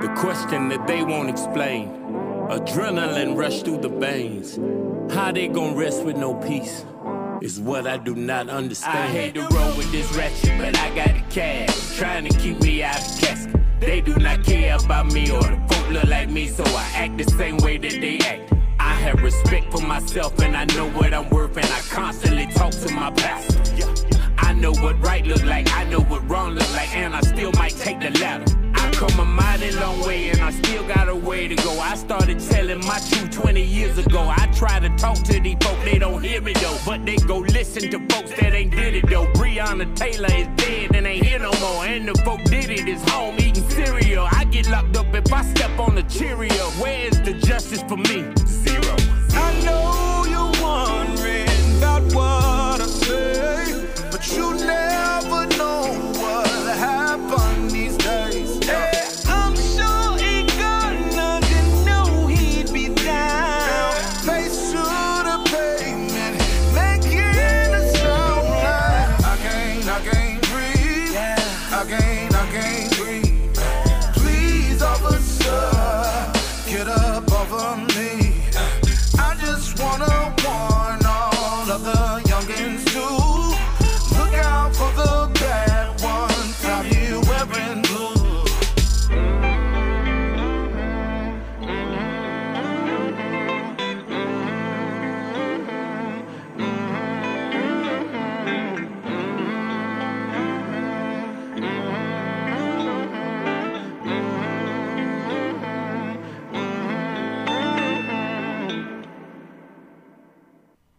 [0.00, 1.88] The question that they won't explain.
[2.50, 4.60] Adrenaline rush through the veins.
[5.12, 6.84] How they gon' rest with no peace?
[7.42, 8.96] Is what I do not understand.
[8.96, 11.96] I hate to roll with this ratchet, but I got the cash.
[11.96, 13.60] Trying to keep me out of casket.
[13.80, 17.18] They do not care about me or the folk look like me, so I act
[17.18, 18.54] the same way that they act.
[19.04, 22.90] Have respect for myself and I know what I'm worth, and I constantly talk to
[22.94, 23.62] my pastor.
[24.38, 27.52] I know what right look like, I know what wrong look like, and I still
[27.52, 28.63] might take the latter.
[29.06, 31.78] Come a mighty long way and I still got a way to go.
[31.78, 34.32] I started telling my truth 20 years ago.
[34.34, 36.78] I try to talk to these folk, they don't hear me though.
[36.86, 39.26] But they go listen to folks that ain't did it though.
[39.34, 41.84] Breonna Taylor is dead and ain't here no more.
[41.84, 44.26] And the folk did it is home eating cereal.
[44.30, 46.64] I get locked up if I step on the Cheerio.
[46.80, 48.24] Where's the justice for me?
[48.46, 48.96] Zero.
[49.34, 50.13] I know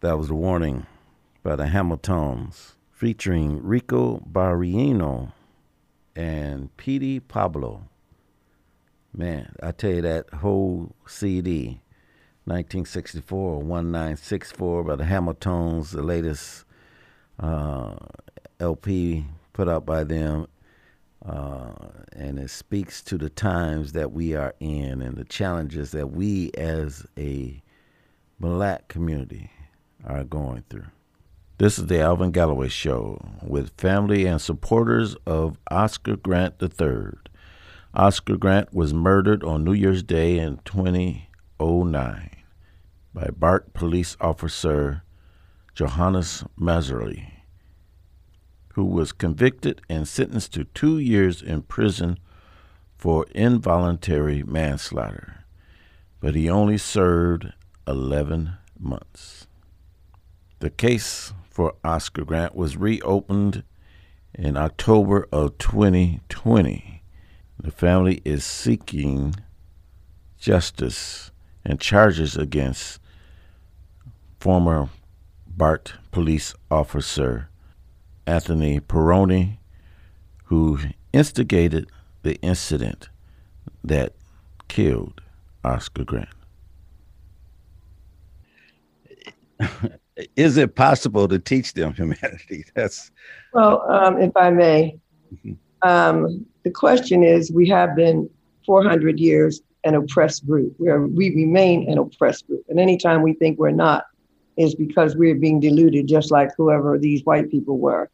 [0.06, 0.86] That was the warning
[1.42, 5.32] by the Hamiltons, featuring Rico Barrino
[6.14, 7.88] and Petey Pablo.
[9.12, 11.80] Man, I tell you that whole CD,
[12.44, 16.64] 1964 or 1964 by the Hamiltons, the latest
[17.40, 17.96] uh,
[18.60, 20.46] LP put out by them,
[21.28, 21.72] uh,
[22.12, 26.52] and it speaks to the times that we are in and the challenges that we
[26.52, 27.60] as a
[28.38, 29.50] black community
[30.06, 30.86] are going through.
[31.58, 37.18] This is the Alvin Galloway Show with family and supporters of Oscar Grant III.
[37.94, 42.30] Oscar Grant was murdered on New Year's Day in 2009
[43.14, 45.02] by BART police officer
[45.74, 47.32] Johannes Mehserle,
[48.74, 52.18] who was convicted and sentenced to two years in prison
[52.98, 55.44] for involuntary manslaughter,
[56.20, 57.52] but he only served
[57.86, 59.45] 11 months.
[60.58, 63.62] The case for Oscar Grant was reopened
[64.34, 67.02] in October of 2020.
[67.58, 69.34] The family is seeking
[70.38, 71.30] justice
[71.62, 73.00] and charges against
[74.40, 74.88] former
[75.46, 77.50] BART police officer
[78.26, 79.58] Anthony Pirone,
[80.44, 80.78] who
[81.12, 81.90] instigated
[82.22, 83.10] the incident
[83.84, 84.14] that
[84.68, 85.20] killed
[85.62, 86.28] Oscar Grant.
[90.36, 92.64] Is it possible to teach them humanity?
[92.74, 93.10] That's
[93.52, 94.98] Well, um, if I may,
[95.82, 98.28] um, the question is we have been
[98.64, 100.74] 400 years an oppressed group.
[100.78, 102.64] We, are, we remain an oppressed group.
[102.68, 104.04] And anytime we think we're not,
[104.56, 108.10] is because we're being deluded, just like whoever these white people were.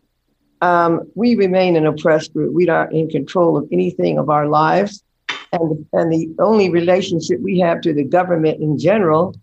[0.61, 2.53] Um, we remain an oppressed group.
[2.53, 5.03] We are in control of anything of our lives.
[5.53, 9.35] And, and the only relationship we have to the government in general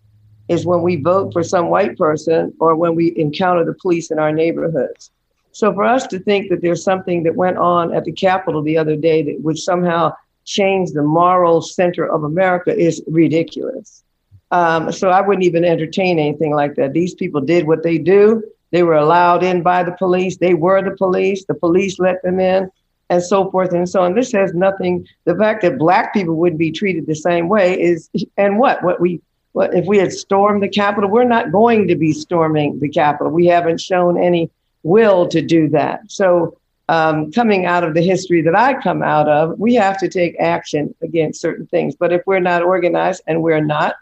[0.50, 4.18] is when we vote for some white person or when we encounter the police in
[4.18, 5.12] our neighborhoods.
[5.52, 8.76] So for us to think that there's something that went on at the Capitol the
[8.76, 10.12] other day that would somehow
[10.44, 14.02] change the moral center of America is ridiculous.
[14.50, 16.94] Um, so I wouldn't even entertain anything like that.
[16.94, 18.42] These people did what they do.
[18.72, 20.36] They were allowed in by the police.
[20.36, 21.44] They were the police.
[21.44, 22.68] The police let them in,
[23.08, 24.14] and so forth and so on.
[24.14, 25.06] This has nothing.
[25.24, 29.00] The fact that black people wouldn't be treated the same way is, and what what
[29.00, 29.20] we
[29.52, 31.10] what if we had stormed the Capitol?
[31.10, 33.32] We're not going to be storming the Capitol.
[33.32, 34.50] We haven't shown any
[34.82, 36.02] will to do that.
[36.08, 36.56] So
[36.88, 40.34] um, coming out of the history that I come out of, we have to take
[40.40, 41.94] action against certain things.
[41.94, 43.96] But if we're not organized, and we're not,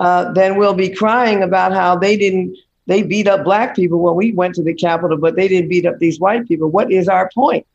[0.00, 2.56] uh, then we'll be crying about how they didn't
[2.86, 5.86] they beat up black people when we went to the Capitol, but they didn't beat
[5.86, 6.68] up these white people.
[6.68, 7.66] What is our point?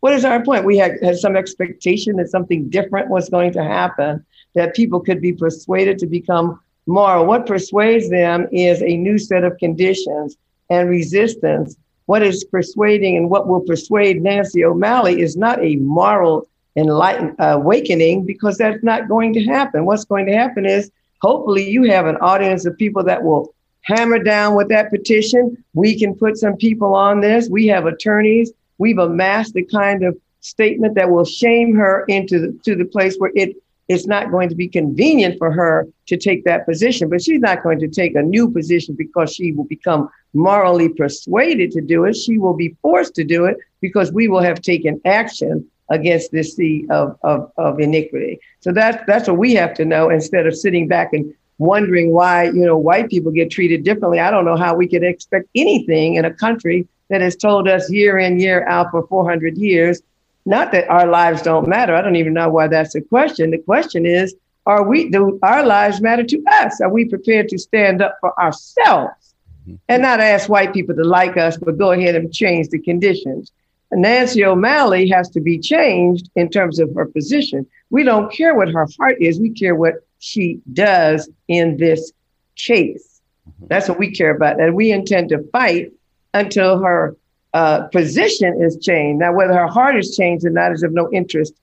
[0.00, 0.64] What is our point?
[0.64, 4.24] We had, had some expectation that something different was going to happen,
[4.56, 7.26] that people could be persuaded to become moral.
[7.26, 10.36] What persuades them is a new set of conditions
[10.70, 11.76] and resistance.
[12.06, 17.54] What is persuading and what will persuade Nancy O'Malley is not a moral enlighten, uh,
[17.54, 19.84] awakening because that's not going to happen.
[19.84, 20.90] What's going to happen is
[21.20, 25.62] hopefully you have an audience of people that will hammer down with that petition.
[25.74, 27.48] We can put some people on this.
[27.48, 28.52] We have attorneys.
[28.78, 33.16] We've amassed the kind of statement that will shame her into the, to the place
[33.18, 33.56] where it
[33.88, 37.62] it's not going to be convenient for her to take that position, but she's not
[37.62, 42.14] going to take a new position because she will become morally persuaded to do it.
[42.14, 46.56] She will be forced to do it because we will have taken action against this
[46.56, 48.40] sea of, of, of iniquity.
[48.60, 52.44] So that's that's what we have to know instead of sitting back and wondering why
[52.44, 54.18] you know white people get treated differently.
[54.18, 57.90] I don't know how we could expect anything in a country that has told us
[57.90, 60.02] year in year out for 400 years
[60.46, 61.94] not that our lives don't matter.
[61.94, 63.50] I don't even know why that's a question.
[63.50, 64.34] The question is,
[64.64, 66.80] are we do our lives matter to us?
[66.80, 69.76] Are we prepared to stand up for ourselves mm-hmm.
[69.88, 73.52] and not ask white people to like us, but go ahead and change the conditions?
[73.92, 77.66] Nancy O'Malley has to be changed in terms of her position.
[77.90, 82.12] We don't care what her heart is, we care what she does in this
[82.56, 83.20] case.
[83.48, 83.66] Mm-hmm.
[83.68, 84.60] That's what we care about.
[84.60, 85.92] And we intend to fight
[86.34, 87.16] until her
[87.56, 89.18] uh, position is changed.
[89.20, 91.54] Now, whether her heart is changed or not is of no interest,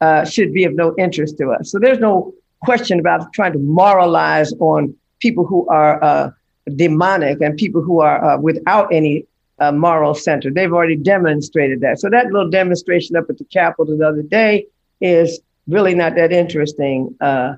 [0.00, 1.72] uh, should be of no interest to us.
[1.72, 6.30] So there's no question about trying to moralize on people who are uh,
[6.76, 9.26] demonic and people who are uh, without any
[9.58, 10.52] uh, moral center.
[10.52, 11.98] They've already demonstrated that.
[11.98, 14.66] So that little demonstration up at the Capitol the other day
[15.00, 17.16] is really not that interesting.
[17.20, 17.56] Uh,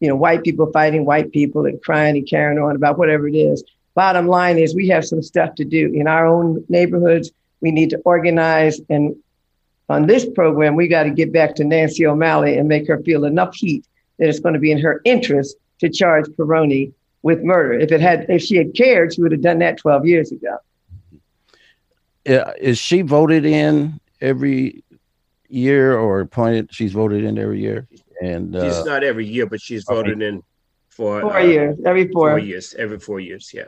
[0.00, 3.36] you know, white people fighting white people and crying and carrying on about whatever it
[3.36, 3.62] is.
[3.94, 7.30] Bottom line is we have some stuff to do in our own neighborhoods.
[7.60, 8.80] We need to organize.
[8.90, 9.16] And
[9.88, 13.24] on this program, we got to get back to Nancy O'Malley and make her feel
[13.24, 13.86] enough heat
[14.18, 16.92] that it's going to be in her interest to charge Pirone
[17.22, 17.74] with murder.
[17.74, 20.58] If it had, if she had cared, she would have done that 12 years ago.
[22.24, 24.82] Yeah, is she voted in every
[25.48, 26.72] year or appointed?
[26.72, 27.86] She's voted in every year,
[28.22, 29.94] and uh, She's not every year, but she's okay.
[29.94, 30.42] voted in
[30.88, 32.30] for Four uh, years, every four.
[32.30, 33.50] Four years, every four years.
[33.52, 33.64] Yeah.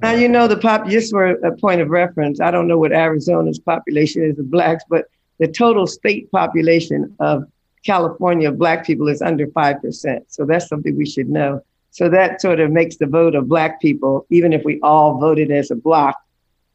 [0.00, 2.92] Now, you know, the pop, just for a point of reference, I don't know what
[2.92, 5.06] Arizona's population is of blacks, but
[5.38, 7.44] the total state population of
[7.84, 10.20] California black people is under 5%.
[10.28, 11.62] So that's something we should know.
[11.90, 15.50] So that sort of makes the vote of black people, even if we all voted
[15.50, 16.16] as a block,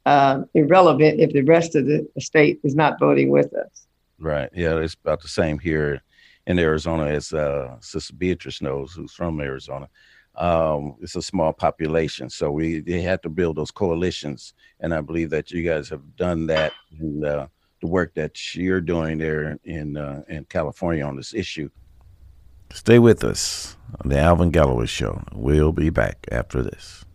[0.05, 3.87] uh, irrelevant if the rest of the state is not voting with us.
[4.19, 4.49] Right.
[4.53, 6.01] Yeah, it's about the same here
[6.45, 9.89] in Arizona as uh, Sister Beatrice knows, who's from Arizona.
[10.37, 15.01] Um, it's a small population, so we they had to build those coalitions, and I
[15.01, 17.47] believe that you guys have done that in uh,
[17.81, 21.69] the work that you're doing there in uh, in California on this issue.
[22.71, 25.23] Stay with us on the Alvin Galloway Show.
[25.33, 27.05] We'll be back after this.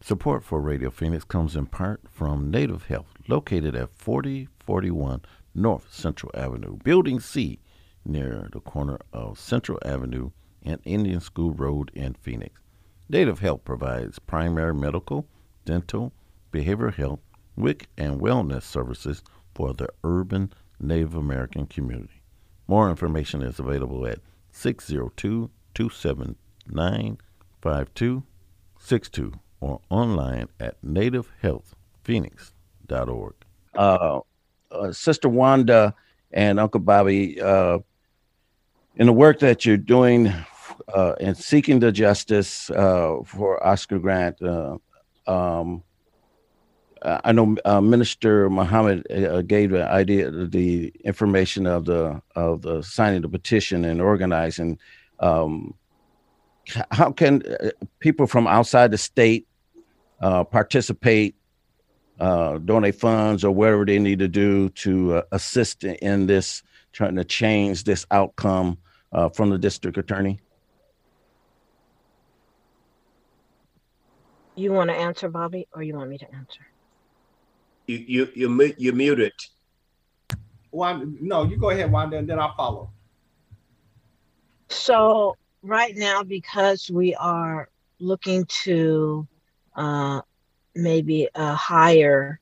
[0.00, 5.22] Support for Radio Phoenix comes in part from Native Health, located at 4041
[5.54, 7.58] North Central Avenue, Building C,
[8.04, 10.30] near the corner of Central Avenue
[10.64, 12.60] and Indian School Road in Phoenix.
[13.08, 15.26] Native Health provides primary medical,
[15.64, 16.12] dental,
[16.52, 17.20] behavioral health,
[17.56, 19.22] WIC, and wellness services
[19.54, 22.22] for the urban Native American community.
[22.66, 24.20] More information is available at
[24.52, 27.18] 602 279
[27.60, 33.34] 5262 or online at nativehealthphoenix.org.
[33.74, 34.20] Uh,
[34.70, 35.94] uh, Sister Wanda
[36.32, 37.78] and Uncle Bobby, uh,
[38.96, 40.32] in the work that you're doing
[40.92, 44.76] uh, in seeking the justice uh, for Oscar Grant, uh,
[45.26, 45.82] um,
[47.02, 52.82] I know uh, Minister Muhammad uh, gave the idea, the information of the of the
[52.82, 54.78] signing the petition and organizing.
[55.20, 55.74] Um,
[56.90, 59.46] how can uh, people from outside the state
[60.20, 61.34] participate,
[62.18, 66.62] donate funds, or whatever they need to do to assist in this,
[66.92, 68.78] trying to change this outcome
[69.34, 70.40] from the district attorney?
[74.56, 76.66] You want to answer, Bobby, or you want me to answer?
[77.86, 79.32] You you you mu- you muted.
[80.70, 82.90] Wanda, no, you go ahead, Wanda, and then I'll follow.
[84.68, 87.68] So right now, because we are
[88.00, 89.26] looking to
[89.76, 90.20] uh,
[90.74, 92.40] maybe uh, hire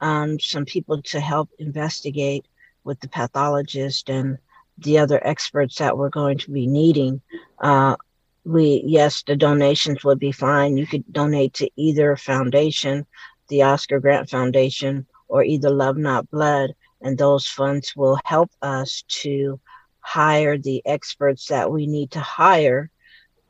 [0.00, 2.46] um, some people to help investigate
[2.84, 4.38] with the pathologist and
[4.78, 7.20] the other experts that we're going to be needing.
[7.58, 8.11] Uh, we
[8.44, 10.76] yes, the donations would be fine.
[10.76, 13.06] You could donate to either foundation,
[13.48, 19.04] the Oscar Grant Foundation, or either Love Not Blood, and those funds will help us
[19.22, 19.60] to
[20.00, 22.90] hire the experts that we need to hire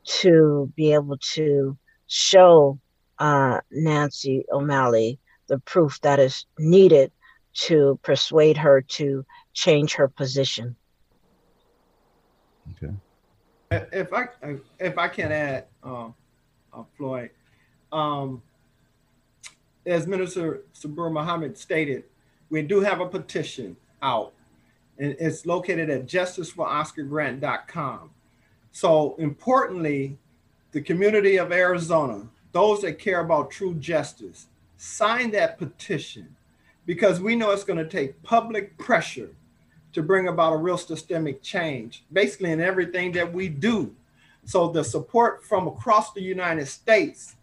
[0.05, 1.77] to be able to
[2.07, 2.79] show
[3.19, 7.11] uh, Nancy O'Malley the proof that is needed
[7.53, 10.75] to persuade her to change her position.
[12.71, 12.93] Okay.
[13.91, 14.27] If I
[14.79, 16.15] if I can add, um,
[16.73, 17.29] uh, Floyd,
[17.91, 18.41] um,
[19.85, 22.05] as Minister Sabur Muhammad stated,
[22.49, 24.33] we do have a petition out,
[24.97, 28.09] and it's located at justiceforoscargrant.com.
[28.71, 30.17] So importantly,
[30.71, 34.47] the community of Arizona, those that care about true justice,
[34.77, 36.35] sign that petition
[36.85, 39.29] because we know it's going to take public pressure
[39.93, 43.95] to bring about a real systemic change, basically in everything that we do.
[44.45, 47.35] So the support from across the United States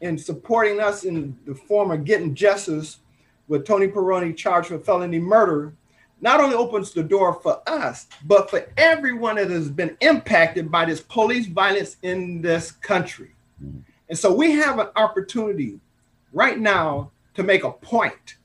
[0.00, 2.98] in supporting us in the form of getting justice
[3.48, 5.74] with Tony Pirone charged with felony murder
[6.20, 10.84] not only opens the door for us, but for everyone that has been impacted by
[10.84, 13.30] this police violence in this country.
[14.08, 15.80] And so we have an opportunity
[16.32, 18.36] right now to make a point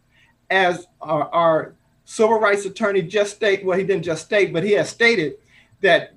[0.49, 1.75] as our, our
[2.05, 5.35] civil rights attorney just state well he didn't just state but he has stated
[5.81, 6.13] that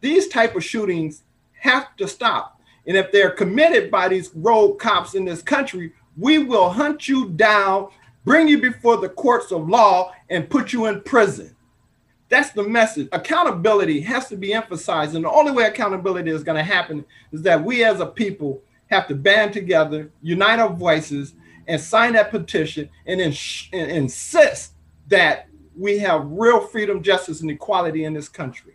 [0.00, 1.22] these type of shootings
[1.60, 2.60] have to stop.
[2.86, 7.28] And if they're committed by these rogue cops in this country we will hunt you
[7.30, 7.88] down
[8.24, 11.54] bring you before the courts of law and put you in prison.
[12.28, 13.08] That's the message.
[13.12, 17.42] Accountability has to be emphasized and the only way accountability is going to happen is
[17.42, 21.34] that we as a people have to band together unite our voices
[21.68, 24.72] and sign that petition and, ins- and insist
[25.08, 28.74] that we have real freedom, justice, and equality in this country.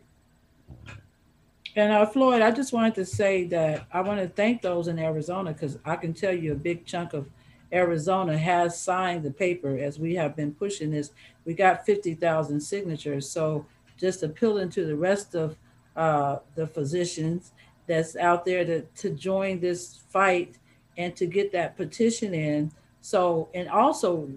[1.75, 4.99] And uh, Floyd, I just wanted to say that I want to thank those in
[4.99, 7.29] Arizona because I can tell you a big chunk of
[7.73, 11.11] Arizona has signed the paper as we have been pushing this.
[11.45, 13.29] We got 50,000 signatures.
[13.29, 13.65] So
[13.97, 15.55] just appealing to the rest of
[15.95, 17.53] uh, the physicians
[17.87, 20.57] that's out there to, to join this fight
[20.97, 22.71] and to get that petition in.
[22.99, 24.29] So, and also,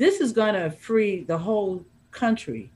[0.00, 2.72] this is going to free the whole country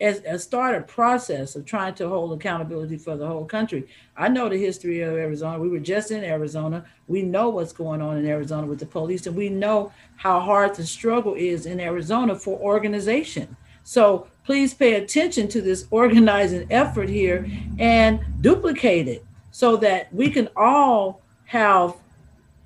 [0.00, 3.88] as, as start a process of trying to hold accountability for the whole country.
[4.16, 5.58] I know the history of Arizona.
[5.58, 6.84] We were just in Arizona.
[7.08, 10.76] We know what's going on in Arizona with the police, and we know how hard
[10.76, 13.56] the struggle is in Arizona for organization.
[13.82, 17.50] So please pay attention to this organizing effort here
[17.80, 21.96] and duplicate it so that we can all have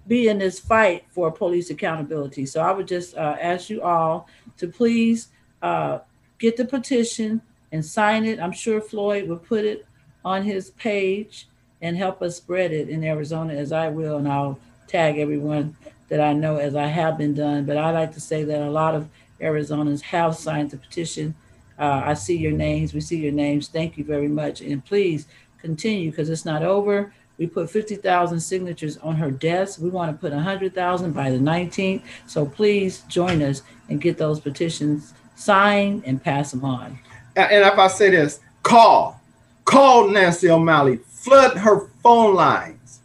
[0.07, 2.47] be in this fight for police accountability.
[2.47, 4.29] So I would just uh, ask you all
[4.59, 5.29] to please
[5.63, 6.01] uh,
[6.39, 7.41] get the petition
[7.73, 8.39] and sign it.
[8.39, 9.87] I'm sure Floyd will put it
[10.25, 11.49] on his page
[11.83, 15.77] and help us spread it in Arizona as I will, and I'll tag everyone
[16.09, 17.65] that I know as I have been done.
[17.65, 19.09] But I like to say that a lot of
[19.41, 21.35] Arizonans have signed the petition.
[21.79, 22.95] Uh, I see your names.
[22.95, 23.69] We see your names.
[23.69, 24.61] Thank you very much.
[24.61, 25.27] And please
[25.59, 27.13] continue because it's not over.
[27.37, 29.81] We put 50,000 signatures on her desk.
[29.81, 32.03] We want to put 100,000 by the 19th.
[32.27, 36.99] So please join us and get those petitions signed and pass them on.
[37.37, 39.21] And if I say this, call,
[39.65, 43.01] call Nancy O'Malley, flood her phone lines,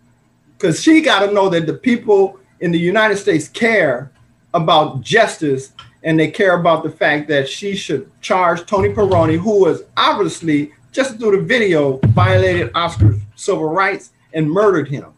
[0.57, 4.11] because she got to know that the people in the United States care
[4.53, 5.73] about justice
[6.03, 10.71] and they care about the fact that she should charge Tony Pirone, who was obviously
[10.91, 15.13] just through the video violated Oscar's civil rights and murdered him.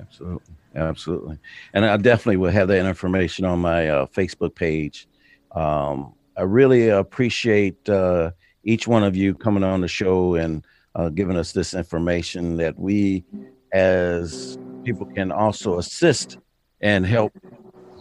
[0.00, 0.54] Absolutely.
[0.74, 1.38] Absolutely.
[1.72, 5.06] And I definitely will have that information on my uh, Facebook page.
[5.52, 8.32] Um, I really appreciate uh,
[8.64, 10.64] each one of you coming on the show and
[10.96, 13.24] uh, giving us this information that we,
[13.72, 16.38] as people, can also assist
[16.80, 17.32] and help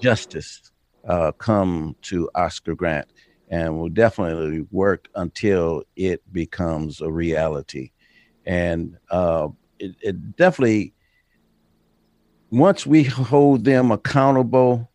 [0.01, 0.71] justice
[1.07, 3.07] uh, come to Oscar Grant.
[3.49, 7.91] And we'll definitely work until it becomes a reality.
[8.47, 9.49] And uh,
[9.83, 10.93] it, it definitely
[12.51, 14.89] once we hold them accountable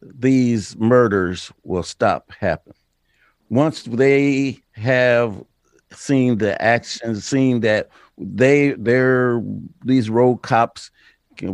[0.00, 2.76] these murders will stop happening
[3.48, 5.42] once they have
[5.92, 9.42] seen the actions seen that they they're
[9.84, 10.90] these road cops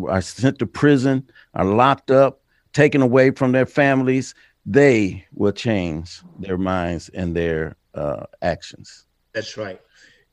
[0.09, 2.41] are sent to prison are locked up
[2.73, 4.35] taken away from their families
[4.65, 9.07] they will change their minds and their uh, actions
[9.37, 9.79] That's right.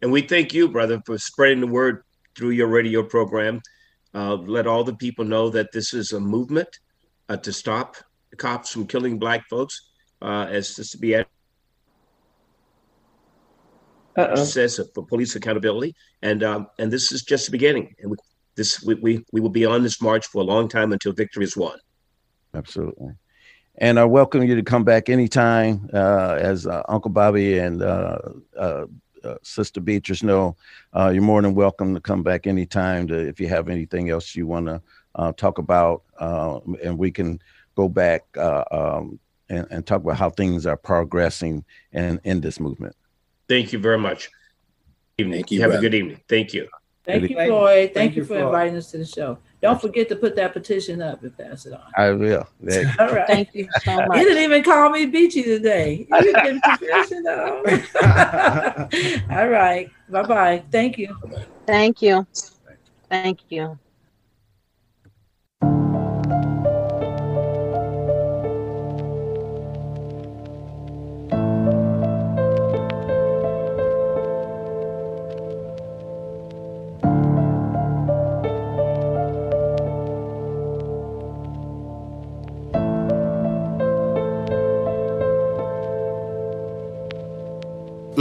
[0.01, 2.03] And we thank you, brother, for spreading the word
[2.35, 3.61] through your radio program.
[4.13, 6.69] Uh, let all the people know that this is a movement
[7.29, 7.97] uh, to stop
[8.37, 9.89] cops from killing black folks,
[10.21, 11.15] uh, as this to be
[14.35, 17.95] says for police accountability, and um, and this is just the beginning.
[17.99, 18.17] And we,
[18.55, 21.43] this we, we we will be on this march for a long time until victory
[21.43, 21.77] is won.
[22.53, 23.13] Absolutely.
[23.79, 25.89] and I welcome you to come back anytime.
[25.91, 28.17] Uh, as uh, Uncle Bobby and uh,
[29.23, 30.55] uh, Sister Beatrice know,
[30.95, 34.35] uh, you're more than welcome to come back anytime to, if you have anything else
[34.35, 34.81] you want to
[35.15, 37.39] uh, talk about, uh, and we can
[37.75, 39.19] go back uh, um,
[39.49, 42.95] and, and talk about how things are progressing in, in this movement.
[43.47, 44.29] Thank you very much.
[45.17, 45.37] Evening.
[45.37, 46.21] Thank you, Have a good evening.
[46.27, 46.67] Thank you.
[47.05, 47.75] Thank you, Thank- Floyd.
[47.75, 48.45] Thank, thank you you, for Floyd.
[48.45, 49.37] inviting us to the show.
[49.61, 51.81] Don't forget to put that petition up and pass it on.
[51.97, 52.47] I will.
[52.61, 53.27] There- All right.
[53.27, 54.17] Thank you so much.
[54.19, 56.07] You didn't even call me Beachy today.
[56.09, 57.61] You didn't give permission, though.
[59.31, 59.89] All right.
[60.09, 60.63] Bye bye.
[60.71, 61.15] Thank you.
[61.65, 62.25] Thank you.
[63.09, 63.77] Thank you.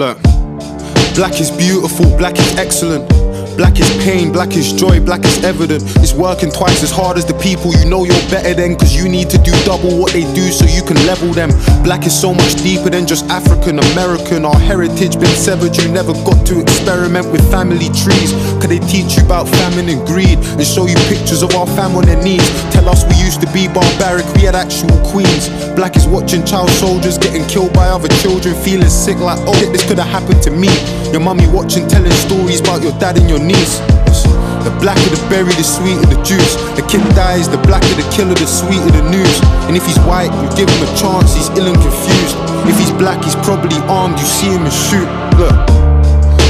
[0.03, 0.21] Look,
[1.15, 3.22] black is beautiful, black is excellent.
[3.57, 5.83] Black is pain, black is joy, black is evident.
[6.01, 8.77] It's working twice as hard as the people you know you're better than.
[8.77, 11.51] Cause you need to do double what they do so you can level them.
[11.85, 14.45] Black is so much deeper than just African American.
[14.45, 18.33] Our heritage been severed, you never got to experiment with family trees.
[18.61, 21.97] Could they teach you about famine and greed and show you pictures of our fam
[21.97, 22.45] on their knees?
[22.73, 25.53] Tell us we used to be barbaric, we had actual queens.
[25.77, 29.87] Black is watching child soldiers getting killed by other children, feeling sick like, oh, this
[29.87, 30.73] could have happened to me.
[31.13, 33.79] Your mummy watching, telling stories about your dad and your niece.
[34.63, 36.55] The blacker the berry, the sweeter the juice.
[36.79, 39.37] The kid dies, the blacker the killer, the sweeter the news.
[39.67, 42.37] And if he's white, you give him a chance, he's ill and confused.
[42.71, 45.09] If he's black, he's probably armed, you see him and shoot.
[45.39, 45.82] Look.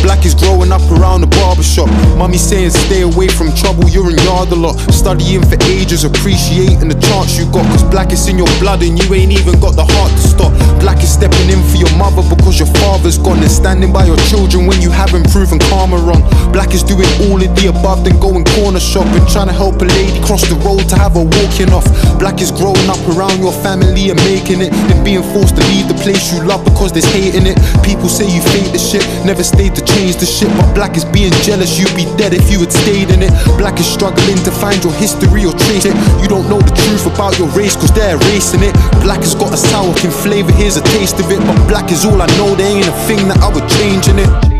[0.03, 1.87] Black is growing up around the barbershop.
[2.19, 4.75] Mummy saying stay away from trouble, you're in yard a lot.
[4.91, 7.63] Studying for ages, appreciating the chance you got.
[7.71, 10.53] Cause black is in your blood and you ain't even got the heart to stop.
[10.83, 13.39] Black is stepping in for your mother because your father's gone.
[13.39, 16.27] And standing by your children when you haven't proven karma wrong.
[16.51, 19.23] Black is doing all of the above, then going corner shopping.
[19.31, 21.87] Trying to help a lady cross the road to have her walking off.
[22.19, 24.75] Black is growing up around your family and making it.
[24.91, 27.55] Then being forced to leave the place you love because there's hate in it.
[27.87, 30.49] People say you fake the shit, never stayed to change the shit.
[30.59, 33.33] But black is being jealous, you'd be dead if you had stayed in it.
[33.59, 35.97] Black is struggling to find your history or trace it.
[36.23, 38.75] You don't know the truth about your race cause they're erasing it.
[39.03, 41.41] Black has got a sour can flavor, here's a taste of it.
[41.41, 44.19] But black is all I know, there ain't a thing that I would change in
[44.19, 44.52] it.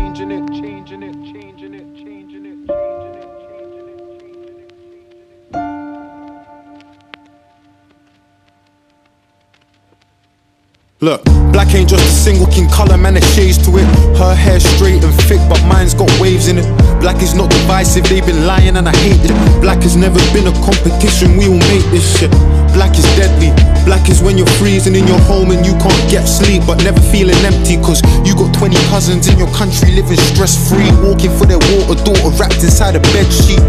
[11.03, 11.19] Look,
[11.51, 13.83] black ain't just a single king color, man, there's shades to it.
[14.15, 16.63] Her hair straight and thick, but mine's got waves in it.
[17.01, 19.35] Black is not divisive, they've been lying and I hate it.
[19.59, 22.31] Black has never been a competition, we all make this shit.
[22.71, 23.51] Black is deadly.
[23.83, 27.01] Black is when you're freezing in your home and you can't get sleep, but never
[27.11, 27.75] feeling empty.
[27.83, 31.99] Cause you got 20 cousins in your country living stress free, walking for their water
[32.07, 33.59] daughter wrapped inside a bed sheet.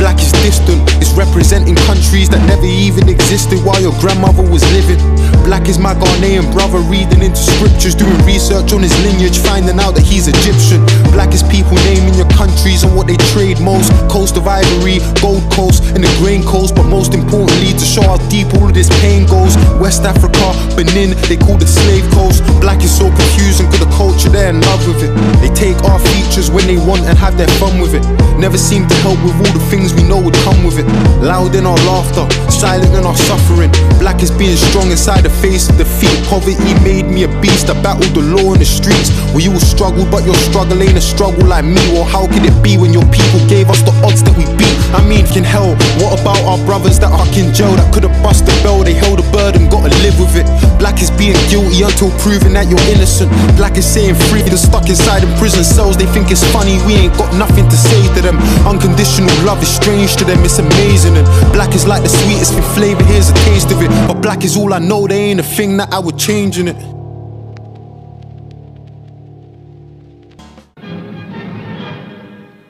[0.00, 4.96] Black is distant, it's representing countries that never even existed while your grandmother was living.
[5.44, 9.92] Black is my Ghanaian brother reading into scriptures, doing research on his lineage, finding out
[10.00, 10.80] that he's Egyptian.
[11.12, 13.92] Black is people naming your countries and what they trade most.
[14.08, 16.74] Coast of Ivory, Gold Coast, and the Grain Coast.
[16.74, 19.56] But most importantly, to show how deep all of this pain goes.
[19.76, 22.40] West Africa, Benin, they call the slave coast.
[22.64, 25.12] Black is so confusing, cause the culture they're in love with it.
[25.44, 28.04] They take our features when they want and have their fun with it.
[28.38, 30.86] Never seem to help with all the things we know would come with it.
[31.22, 33.70] Loud in our laughter, silent in our suffering.
[33.98, 36.12] Black is being strong inside the face of defeat.
[36.26, 37.70] Poverty made me a beast.
[37.70, 39.10] I battled the law in the streets.
[39.34, 41.82] We all struggle, but your struggle ain't a struggle like me.
[41.96, 44.76] Or how could it be when your people gave us the odds that we beat?
[44.94, 48.16] I mean, can hell, what about our brothers that are in jail that could have
[48.22, 48.82] bust the bell?
[48.82, 50.46] They held a burden, gotta live with it.
[50.78, 53.30] Black is being guilty until proven that you're innocent.
[53.56, 55.96] Black is saying free, they're stuck inside in prison cells.
[55.96, 58.36] They think it's funny, we ain't got nothing to say to them.
[58.66, 61.16] Unconditional love is strange to them, it's amazing.
[61.16, 63.88] And black is like the sweetest in flavor, here's a taste of it.
[64.06, 66.68] But black is all I know, there ain't a thing that I would change in
[66.68, 66.76] it.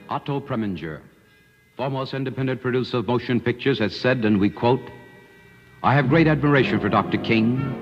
[0.08, 1.00] Otto Preminger,
[1.76, 4.82] foremost independent producer of motion pictures, has said, and we quote,
[5.82, 7.16] I have great admiration for Dr.
[7.18, 7.76] King.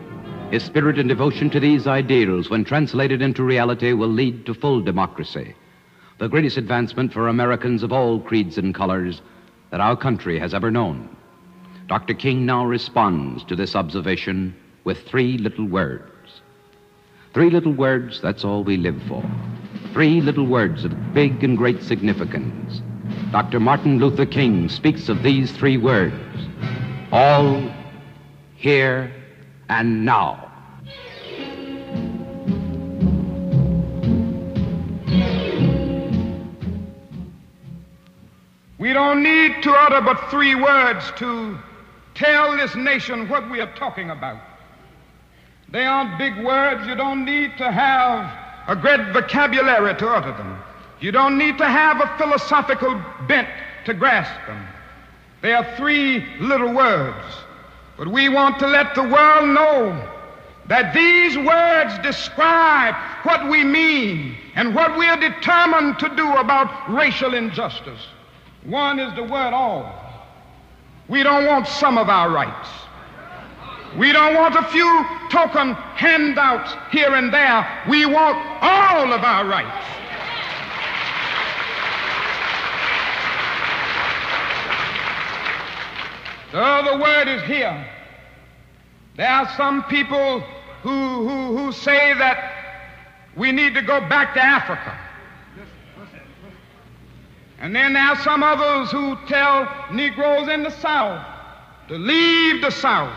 [0.52, 4.80] His spirit and devotion to these ideals, when translated into reality, will lead to full
[4.80, 5.54] democracy,
[6.18, 9.22] the greatest advancement for Americans of all creeds and colors
[9.70, 11.16] that our country has ever known.
[11.86, 12.14] Dr.
[12.14, 14.54] King now responds to this observation
[14.84, 16.42] with three little words.
[17.34, 19.24] Three little words, that's all we live for.
[19.92, 22.82] Three little words of big and great significance.
[23.30, 23.60] Dr.
[23.60, 26.14] Martin Luther King speaks of these three words
[27.10, 27.72] all,
[28.56, 29.12] here,
[29.70, 30.47] And now,
[39.22, 41.58] need to utter but three words to
[42.14, 44.40] tell this nation what we are talking about.
[45.70, 46.86] They aren't big words.
[46.86, 50.58] You don't need to have a great vocabulary to utter them.
[51.00, 53.48] You don't need to have a philosophical bent
[53.84, 54.66] to grasp them.
[55.42, 57.24] They are three little words.
[57.96, 60.08] But we want to let the world know
[60.66, 62.94] that these words describe
[63.24, 68.00] what we mean and what we are determined to do about racial injustice.
[68.68, 69.90] One is the word all.
[71.08, 72.68] We don't want some of our rights.
[73.96, 77.66] We don't want a few token handouts here and there.
[77.88, 79.86] We want all of our rights.
[86.52, 87.86] The other word is here.
[89.16, 90.40] There are some people
[90.82, 92.52] who, who, who say that
[93.34, 95.07] we need to go back to Africa.
[97.61, 101.24] And then there are some others who tell Negroes in the South
[101.88, 103.16] to leave the South.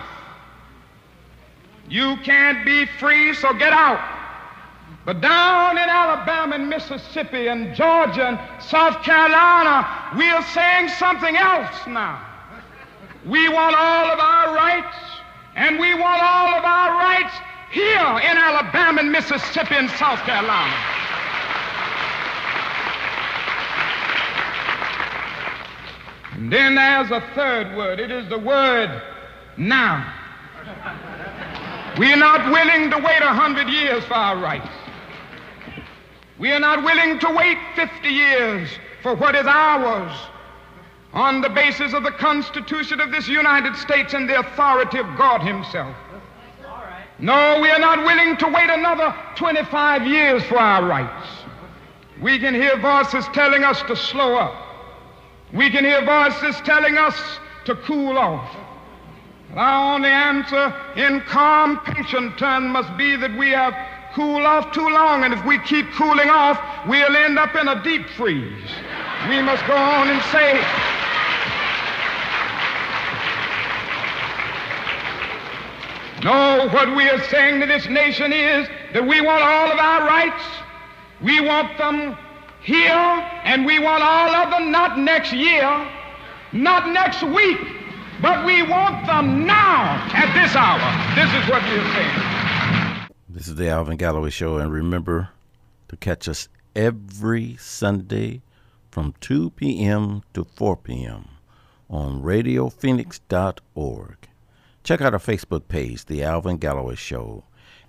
[1.87, 3.99] You can't be free, so get out.
[5.05, 11.35] But down in Alabama and Mississippi and Georgia and South Carolina, we are saying something
[11.35, 12.21] else now.
[13.25, 14.95] We want all of our rights,
[15.55, 17.33] and we want all of our rights
[17.71, 20.73] here in Alabama and Mississippi and South Carolina.
[26.51, 27.99] Then there's a third word.
[28.01, 29.01] It is the word
[29.55, 30.13] now.
[31.97, 34.67] We are not willing to wait a hundred years for our rights.
[36.37, 38.69] We are not willing to wait 50 years
[39.01, 40.11] for what is ours
[41.13, 45.41] on the basis of the Constitution of this United States and the authority of God
[45.41, 45.95] Himself.
[47.19, 51.27] No, we are not willing to wait another 25 years for our rights.
[52.21, 54.70] We can hear voices telling us to slow up.
[55.53, 57.15] We can hear voices telling us
[57.65, 58.55] to cool off.
[59.53, 63.75] Our only answer in calm, patient turn must be that we have
[64.13, 67.83] cooled off too long, and if we keep cooling off, we'll end up in a
[67.83, 68.71] deep freeze.
[69.29, 70.61] We must go on and say,
[76.23, 80.05] No, what we are saying to this nation is that we want all of our
[80.05, 80.43] rights.
[81.23, 82.15] We want them
[82.63, 82.91] here,
[83.43, 85.87] and we want all of them not next year,
[86.53, 87.59] not next week,
[88.21, 91.15] but we want them now at this hour.
[91.15, 93.07] This is what we are saying.
[93.29, 95.29] This is the Alvin Galloway Show, and remember
[95.87, 98.41] to catch us every Sunday
[98.91, 100.21] from 2 p.m.
[100.33, 101.29] to 4 p.m.
[101.89, 104.17] on RadioPhoenix.org.
[104.83, 107.43] Check out our Facebook page, The Alvin Galloway Show.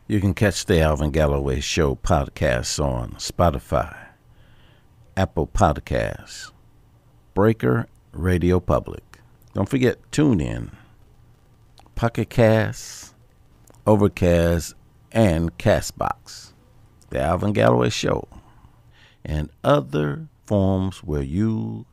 [0.07, 4.02] You can catch the Alvin Galloway Show podcasts on Spotify,
[5.17, 6.53] Apple Podcasts,
[7.35, 9.21] Breaker, Radio Public.
[9.53, 10.71] Don't forget, tune in,
[11.95, 13.13] Pocket Casts,
[13.87, 14.75] Overcast,
[15.11, 16.53] and Castbox.
[17.11, 18.27] The Alvin Galloway Show,
[19.23, 21.85] and other forms where you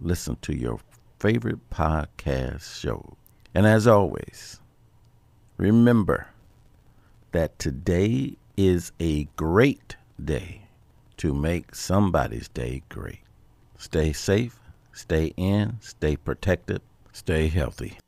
[0.00, 0.80] listen to your
[1.18, 3.18] favorite podcast show.
[3.54, 4.58] And as always,
[5.58, 6.28] remember
[7.32, 10.67] that today is a great day
[11.18, 13.20] to make somebody's day great.
[13.78, 14.58] Stay safe,
[14.92, 16.80] stay in, stay protected,
[17.12, 17.98] stay healthy.